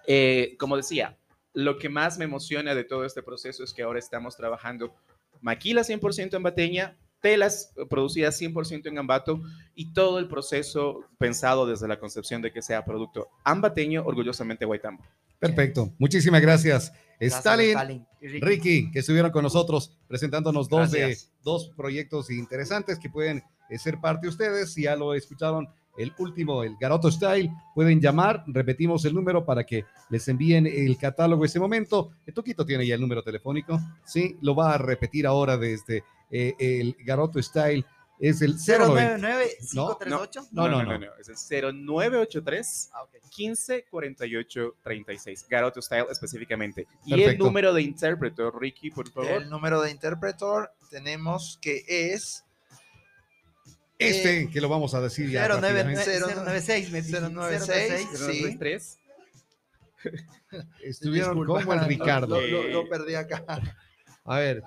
eh, 0.07 0.55
como 0.59 0.77
decía, 0.77 1.17
lo 1.53 1.77
que 1.77 1.89
más 1.89 2.17
me 2.17 2.25
emociona 2.25 2.75
de 2.75 2.83
todo 2.83 3.05
este 3.05 3.23
proceso 3.23 3.63
es 3.63 3.73
que 3.73 3.83
ahora 3.83 3.99
estamos 3.99 4.35
trabajando 4.37 4.93
maquila 5.41 5.81
100% 5.81 6.35
en 6.35 6.43
Bateña, 6.43 6.97
telas 7.21 7.71
eh, 7.77 7.85
producidas 7.89 8.39
100% 8.41 8.87
en 8.87 8.97
Ambato 8.97 9.41
y 9.75 9.93
todo 9.93 10.19
el 10.19 10.27
proceso 10.27 11.05
pensado 11.17 11.65
desde 11.65 11.87
la 11.87 11.99
concepción 11.99 12.41
de 12.41 12.51
que 12.51 12.61
sea 12.61 12.83
producto 12.83 13.29
ambateño, 13.43 14.03
orgullosamente 14.05 14.65
Guaitambo. 14.65 15.03
Perfecto. 15.39 15.91
Muchísimas 15.97 16.41
gracias. 16.41 16.91
Gracias, 17.19 17.39
Stalin, 17.39 17.69
Stalin 17.69 18.07
y 18.19 18.27
Ricky. 18.27 18.45
Ricky, 18.45 18.91
que 18.91 18.99
estuvieron 18.99 19.31
con 19.31 19.43
nosotros 19.43 19.97
presentándonos 20.07 20.67
dos, 20.69 20.91
de, 20.91 21.17
dos 21.43 21.71
proyectos 21.75 22.29
interesantes 22.31 22.99
que 22.99 23.09
pueden 23.09 23.43
eh, 23.69 23.77
ser 23.77 23.99
parte 23.99 24.25
de 24.25 24.29
ustedes. 24.29 24.75
Ya 24.75 24.95
lo 24.95 25.13
escucharon 25.13 25.67
el 25.97 26.13
último, 26.17 26.63
el 26.63 26.75
Garoto 26.79 27.11
Style, 27.11 27.51
pueden 27.75 27.99
llamar, 27.99 28.43
repetimos 28.47 29.03
el 29.05 29.13
número 29.13 29.45
para 29.45 29.65
que 29.65 29.85
les 30.09 30.27
envíen 30.27 30.65
el 30.65 30.97
catálogo 30.97 31.45
ese 31.45 31.59
momento. 31.59 32.11
El 32.25 32.33
Toquito 32.33 32.65
tiene 32.65 32.87
ya 32.87 32.95
el 32.95 33.01
número 33.01 33.23
telefónico, 33.23 33.79
sí, 34.05 34.37
lo 34.41 34.55
va 34.55 34.73
a 34.73 34.77
repetir 34.77 35.27
ahora 35.27 35.57
desde 35.57 36.03
eh, 36.31 36.55
el 36.59 36.95
Garoto 36.99 37.41
Style, 37.41 37.85
es 38.19 38.41
el 38.41 38.55
090. 38.55 39.17
099-538. 39.17 40.47
No, 40.51 40.67
no, 40.69 40.83
no. 40.83 41.07
Es 41.19 41.27
el 41.29 41.35
0983 41.85 42.89
Ah, 42.93 43.03
ok. 43.03 43.15
15 43.29 43.85
48 43.89 44.75
36. 44.83 45.45
Garoto 45.49 45.81
Style 45.81 46.05
específicamente. 46.11 46.87
Y 47.05 47.21
el 47.23 47.37
número 47.37 47.73
de 47.73 47.81
intérprete, 47.81 48.43
Ricky, 48.53 48.91
por 48.91 49.09
favor. 49.09 49.41
El 49.41 49.49
número 49.49 49.81
de 49.81 49.89
interpretor 49.91 50.71
tenemos 50.89 51.57
que 51.61 51.83
es 51.87 52.43
Este, 53.97 54.49
que 54.49 54.61
lo 54.61 54.69
vamos 54.69 54.93
a 54.93 55.01
decir 55.01 55.29
ya. 55.29 55.47
09 55.47 55.61
rápidamente. 55.83 56.19
096, 56.19 56.91
me 56.91 57.01
dijiste. 57.01 57.21
096. 57.21 58.07
096. 58.11 58.35
Sí. 58.35 58.41
093. 58.41 58.97
Estuvieron 60.83 61.45
como 61.45 61.73
el 61.73 61.85
Ricardo. 61.85 62.39
Lo, 62.41 62.47
lo- 62.47 62.67
lo 62.83 62.89
perdí 62.89 63.15
acá. 63.15 63.43
A 64.25 64.37
ver, 64.39 64.61